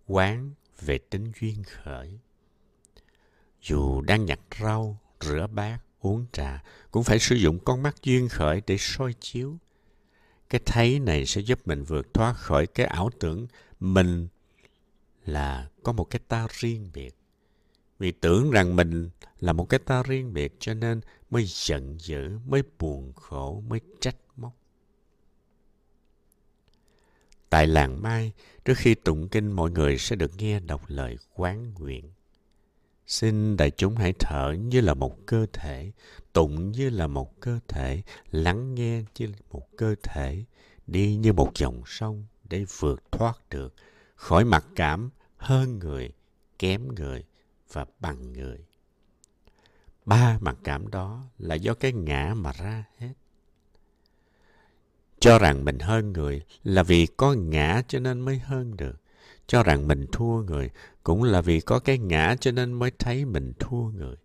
quán 0.06 0.50
về 0.80 0.98
tính 0.98 1.32
duyên 1.40 1.62
khởi. 1.62 2.18
Dù 3.62 4.00
đang 4.00 4.24
nhặt 4.24 4.40
rau, 4.60 4.98
rửa 5.20 5.46
bát, 5.46 5.78
uống 6.00 6.26
trà, 6.32 6.62
cũng 6.90 7.04
phải 7.04 7.18
sử 7.18 7.36
dụng 7.36 7.58
con 7.64 7.82
mắt 7.82 7.96
duyên 8.02 8.28
khởi 8.28 8.62
để 8.66 8.76
soi 8.78 9.14
chiếu 9.20 9.58
cái 10.54 10.62
thấy 10.66 11.00
này 11.00 11.26
sẽ 11.26 11.40
giúp 11.40 11.60
mình 11.64 11.84
vượt 11.84 12.14
thoát 12.14 12.32
khỏi 12.36 12.66
cái 12.66 12.86
ảo 12.86 13.10
tưởng 13.20 13.46
mình 13.80 14.28
là 15.24 15.68
có 15.82 15.92
một 15.92 16.04
cái 16.04 16.20
ta 16.28 16.46
riêng 16.50 16.90
biệt. 16.94 17.14
Vì 17.98 18.12
tưởng 18.12 18.50
rằng 18.50 18.76
mình 18.76 19.10
là 19.40 19.52
một 19.52 19.68
cái 19.68 19.80
ta 19.86 20.02
riêng 20.02 20.32
biệt 20.32 20.56
cho 20.58 20.74
nên 20.74 21.00
mới 21.30 21.44
giận 21.46 21.96
dữ, 22.00 22.38
mới 22.46 22.62
buồn 22.78 23.12
khổ, 23.12 23.62
mới 23.68 23.80
trách 24.00 24.16
móc. 24.36 24.52
Tại 27.50 27.66
làng 27.66 28.02
mai, 28.02 28.32
trước 28.64 28.74
khi 28.76 28.94
tụng 28.94 29.28
kinh, 29.28 29.52
mọi 29.52 29.70
người 29.70 29.98
sẽ 29.98 30.16
được 30.16 30.30
nghe 30.36 30.60
đọc 30.60 30.82
lời 30.88 31.16
quán 31.34 31.74
nguyện. 31.74 32.12
Xin 33.14 33.56
đại 33.56 33.70
chúng 33.70 33.96
hãy 33.96 34.12
thở 34.18 34.52
như 34.58 34.80
là 34.80 34.94
một 34.94 35.26
cơ 35.26 35.46
thể, 35.52 35.92
tụng 36.32 36.72
như 36.72 36.90
là 36.90 37.06
một 37.06 37.40
cơ 37.40 37.58
thể, 37.68 38.02
lắng 38.30 38.74
nghe 38.74 39.02
như 39.18 39.32
một 39.50 39.76
cơ 39.76 39.94
thể, 40.02 40.44
đi 40.86 41.16
như 41.16 41.32
một 41.32 41.50
dòng 41.54 41.82
sông 41.86 42.26
để 42.44 42.64
vượt 42.78 43.02
thoát 43.12 43.48
được 43.50 43.74
khỏi 44.14 44.44
mặc 44.44 44.64
cảm 44.76 45.10
hơn 45.36 45.78
người, 45.78 46.12
kém 46.58 46.94
người 46.94 47.24
và 47.72 47.86
bằng 48.00 48.32
người. 48.32 48.66
Ba 50.04 50.38
mặc 50.40 50.56
cảm 50.64 50.90
đó 50.90 51.24
là 51.38 51.54
do 51.54 51.74
cái 51.74 51.92
ngã 51.92 52.34
mà 52.36 52.52
ra 52.52 52.84
hết. 52.98 53.12
Cho 55.20 55.38
rằng 55.38 55.64
mình 55.64 55.78
hơn 55.78 56.12
người 56.12 56.42
là 56.64 56.82
vì 56.82 57.06
có 57.06 57.32
ngã 57.32 57.82
cho 57.88 57.98
nên 57.98 58.20
mới 58.20 58.38
hơn 58.38 58.76
được 58.76 59.03
cho 59.46 59.62
rằng 59.62 59.88
mình 59.88 60.06
thua 60.12 60.42
người 60.42 60.70
cũng 61.02 61.22
là 61.22 61.40
vì 61.40 61.60
có 61.60 61.78
cái 61.78 61.98
ngã 61.98 62.36
cho 62.40 62.52
nên 62.52 62.72
mới 62.72 62.90
thấy 62.98 63.24
mình 63.24 63.52
thua 63.58 63.82
người. 63.82 64.16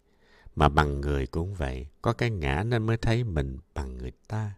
Mà 0.55 0.69
bằng 0.69 1.01
người 1.01 1.27
cũng 1.27 1.53
vậy, 1.53 1.88
có 2.01 2.13
cái 2.13 2.29
ngã 2.29 2.63
nên 2.63 2.86
mới 2.86 2.97
thấy 2.97 3.23
mình 3.23 3.58
bằng 3.73 3.97
người 3.97 4.12
ta. 4.27 4.51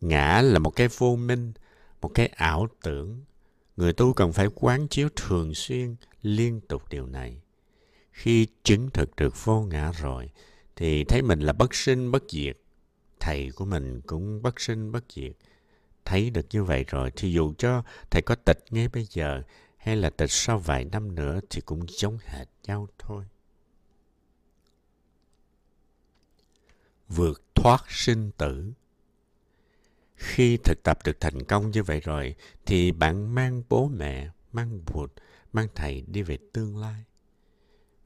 Ngã 0.00 0.42
là 0.42 0.58
một 0.58 0.70
cái 0.70 0.88
vô 0.98 1.16
minh, 1.16 1.52
một 2.00 2.08
cái 2.08 2.26
ảo 2.26 2.68
tưởng. 2.82 3.24
Người 3.76 3.92
tu 3.92 4.12
cần 4.12 4.32
phải 4.32 4.46
quán 4.54 4.88
chiếu 4.88 5.08
thường 5.16 5.54
xuyên, 5.54 5.96
liên 6.22 6.60
tục 6.60 6.82
điều 6.90 7.06
này. 7.06 7.40
khi 8.12 8.46
chứng 8.64 8.90
thực 8.90 9.16
được 9.16 9.44
vô 9.44 9.62
ngã 9.62 9.92
rồi, 9.92 10.30
thì 10.76 11.04
thấy 11.04 11.22
mình 11.22 11.40
là 11.40 11.52
bất 11.52 11.74
sinh 11.74 12.10
bất 12.10 12.24
diệt. 12.28 12.56
Thầy 13.20 13.50
của 13.50 13.64
mình 13.64 14.00
cũng 14.00 14.42
bất 14.42 14.60
sinh 14.60 14.92
bất 14.92 15.04
diệt. 15.14 15.32
Thấy 16.04 16.30
được 16.30 16.46
như 16.50 16.64
vậy 16.64 16.84
rồi 16.88 17.12
thì 17.16 17.32
dù 17.32 17.54
cho 17.58 17.82
thầy 18.10 18.22
có 18.22 18.34
tịch 18.34 18.64
ngay 18.70 18.88
bây 18.88 19.04
giờ 19.04 19.42
hay 19.76 19.96
là 19.96 20.10
tịch 20.10 20.30
sau 20.30 20.58
vài 20.58 20.84
năm 20.84 21.14
nữa 21.14 21.40
thì 21.50 21.60
cũng 21.60 21.86
giống 21.88 22.18
hệt 22.24 22.48
nhau 22.64 22.88
thôi. 22.98 23.24
Vượt 27.08 27.42
thoát 27.54 27.84
sinh 27.88 28.30
tử. 28.36 28.72
Khi 30.14 30.56
thực 30.56 30.82
tập 30.82 30.98
được 31.04 31.20
thành 31.20 31.42
công 31.44 31.70
như 31.70 31.82
vậy 31.82 32.00
rồi 32.00 32.34
thì 32.66 32.92
bạn 32.92 33.34
mang 33.34 33.62
bố 33.68 33.88
mẹ, 33.88 34.30
mang 34.52 34.80
bụt, 34.86 35.12
mang 35.52 35.68
thầy 35.74 36.04
đi 36.06 36.22
về 36.22 36.38
tương 36.52 36.76
lai. 36.76 37.04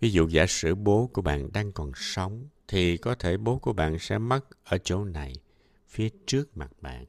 Ví 0.01 0.11
dụ 0.11 0.29
giả 0.29 0.47
sử 0.47 0.75
bố 0.75 1.11
của 1.13 1.23
bạn 1.23 1.53
đang 1.53 1.73
còn 1.73 1.93
sống 1.95 2.49
thì 2.69 2.97
có 2.97 3.15
thể 3.15 3.37
bố 3.37 3.59
của 3.59 3.73
bạn 3.73 3.99
sẽ 3.99 4.19
mất 4.19 4.65
ở 4.65 4.79
chỗ 4.79 5.05
này, 5.05 5.35
phía 5.89 6.09
trước 6.27 6.57
mặt 6.57 6.71
bạn 6.81 7.05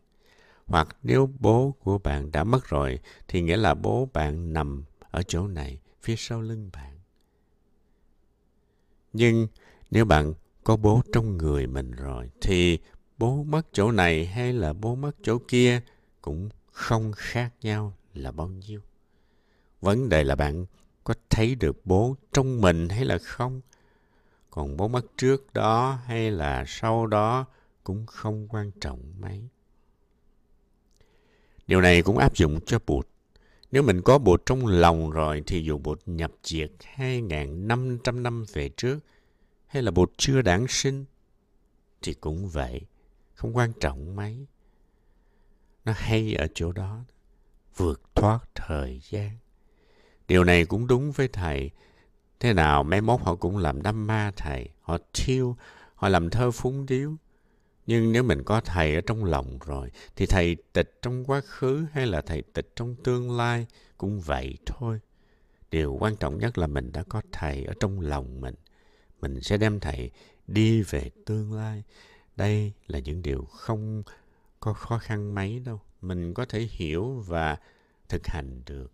hoặc 0.67 0.97
nếu 1.03 1.29
bố 1.39 1.75
của 1.79 1.97
bạn 1.97 2.31
đã 2.31 2.43
mất 2.43 2.67
rồi, 2.67 2.99
thì 3.27 3.41
nghĩa 3.41 3.57
là 3.57 3.73
bố 3.73 4.09
bạn 4.13 4.53
nằm 4.53 4.83
ở 5.11 5.23
chỗ 5.23 5.47
này, 5.47 5.79
phía 6.01 6.15
sau 6.17 6.41
lưng 6.41 6.69
bạn 6.73 6.95
nhưng 9.15 9.47
nếu 9.91 10.05
bạn 10.05 10.33
có 10.63 10.77
bố 10.77 11.01
trong 11.13 11.37
người 11.37 11.67
mình 11.67 11.91
rồi, 11.91 12.29
thì 12.41 12.79
bố 13.17 13.43
mất 13.43 13.67
chỗ 13.71 13.91
này 13.91 14.25
hay 14.25 14.53
là 14.53 14.73
bố 14.73 14.95
mất 14.95 15.11
chỗ 15.23 15.37
kia 15.47 15.81
cũng 16.21 16.49
không 16.71 17.11
khác 17.15 17.53
nhau 17.61 17.93
là 18.13 18.31
bao 18.31 18.47
nhiêu. 18.47 18.81
Vấn 19.81 20.09
đề 20.09 20.23
là 20.23 20.35
bạn 20.35 20.65
có 21.03 21.13
thấy 21.29 21.55
được 21.55 21.85
bố 21.85 22.15
trong 22.33 22.61
mình 22.61 22.89
hay 22.89 23.05
là 23.05 23.17
không. 23.17 23.61
Còn 24.49 24.77
bố 24.77 24.87
mất 24.87 25.05
trước 25.17 25.53
đó 25.53 25.99
hay 26.05 26.31
là 26.31 26.63
sau 26.67 27.07
đó 27.07 27.45
cũng 27.83 28.05
không 28.05 28.47
quan 28.47 28.71
trọng 28.81 28.99
mấy. 29.19 29.49
Điều 31.67 31.81
này 31.81 32.01
cũng 32.01 32.17
áp 32.17 32.35
dụng 32.35 32.59
cho 32.65 32.79
Bụt. 32.87 33.07
Nếu 33.71 33.83
mình 33.83 34.01
có 34.01 34.17
Bụt 34.17 34.41
trong 34.45 34.67
lòng 34.67 35.11
rồi 35.11 35.43
thì 35.47 35.63
dù 35.63 35.77
Bụt 35.77 36.01
nhập 36.05 36.31
diệt 36.43 36.71
2.500 36.95 38.21
năm 38.21 38.45
về 38.53 38.69
trước 38.69 38.99
hay 39.67 39.83
là 39.83 39.91
Bụt 39.91 40.11
chưa 40.17 40.41
đản 40.41 40.65
sinh 40.69 41.05
thì 42.01 42.13
cũng 42.13 42.49
vậy, 42.49 42.81
không 43.33 43.57
quan 43.57 43.71
trọng 43.79 44.15
mấy. 44.15 44.45
Nó 45.85 45.93
hay 45.95 46.33
ở 46.33 46.47
chỗ 46.53 46.71
đó, 46.71 47.03
vượt 47.75 48.01
thoát 48.15 48.39
thời 48.55 49.01
gian. 49.09 49.31
Điều 50.27 50.43
này 50.43 50.65
cũng 50.65 50.87
đúng 50.87 51.11
với 51.11 51.27
thầy. 51.27 51.71
Thế 52.39 52.53
nào 52.53 52.83
mấy 52.83 53.01
mốt 53.01 53.21
họ 53.21 53.35
cũng 53.35 53.57
làm 53.57 53.81
đâm 53.81 54.07
ma 54.07 54.31
thầy, 54.35 54.69
họ 54.81 54.97
thiêu, 55.13 55.55
họ 55.95 56.09
làm 56.09 56.29
thơ 56.29 56.51
phúng 56.51 56.85
điếu 56.85 57.13
nhưng 57.87 58.11
nếu 58.11 58.23
mình 58.23 58.43
có 58.43 58.61
thầy 58.61 58.95
ở 58.95 59.01
trong 59.01 59.23
lòng 59.23 59.59
rồi, 59.65 59.91
thì 60.15 60.25
thầy 60.25 60.55
tịch 60.73 60.99
trong 61.01 61.25
quá 61.25 61.41
khứ 61.41 61.85
hay 61.91 62.07
là 62.07 62.21
thầy 62.21 62.41
tịch 62.41 62.71
trong 62.75 62.95
tương 63.03 63.37
lai 63.37 63.67
cũng 63.97 64.19
vậy 64.19 64.57
thôi. 64.65 64.99
Điều 65.71 65.97
quan 65.99 66.15
trọng 66.15 66.37
nhất 66.37 66.57
là 66.57 66.67
mình 66.67 66.91
đã 66.91 67.03
có 67.09 67.21
thầy 67.31 67.63
ở 67.63 67.73
trong 67.79 67.99
lòng 67.99 68.41
mình. 68.41 68.55
Mình 69.21 69.41
sẽ 69.41 69.57
đem 69.57 69.79
thầy 69.79 70.11
đi 70.47 70.81
về 70.81 71.11
tương 71.25 71.53
lai. 71.53 71.83
Đây 72.35 72.73
là 72.87 72.99
những 72.99 73.21
điều 73.21 73.45
không 73.45 74.03
có 74.59 74.73
khó 74.73 74.97
khăn 74.97 75.35
mấy 75.35 75.59
đâu. 75.59 75.81
Mình 76.01 76.33
có 76.33 76.45
thể 76.45 76.67
hiểu 76.71 77.23
và 77.27 77.57
thực 78.09 78.27
hành 78.27 78.61
được 78.65 78.91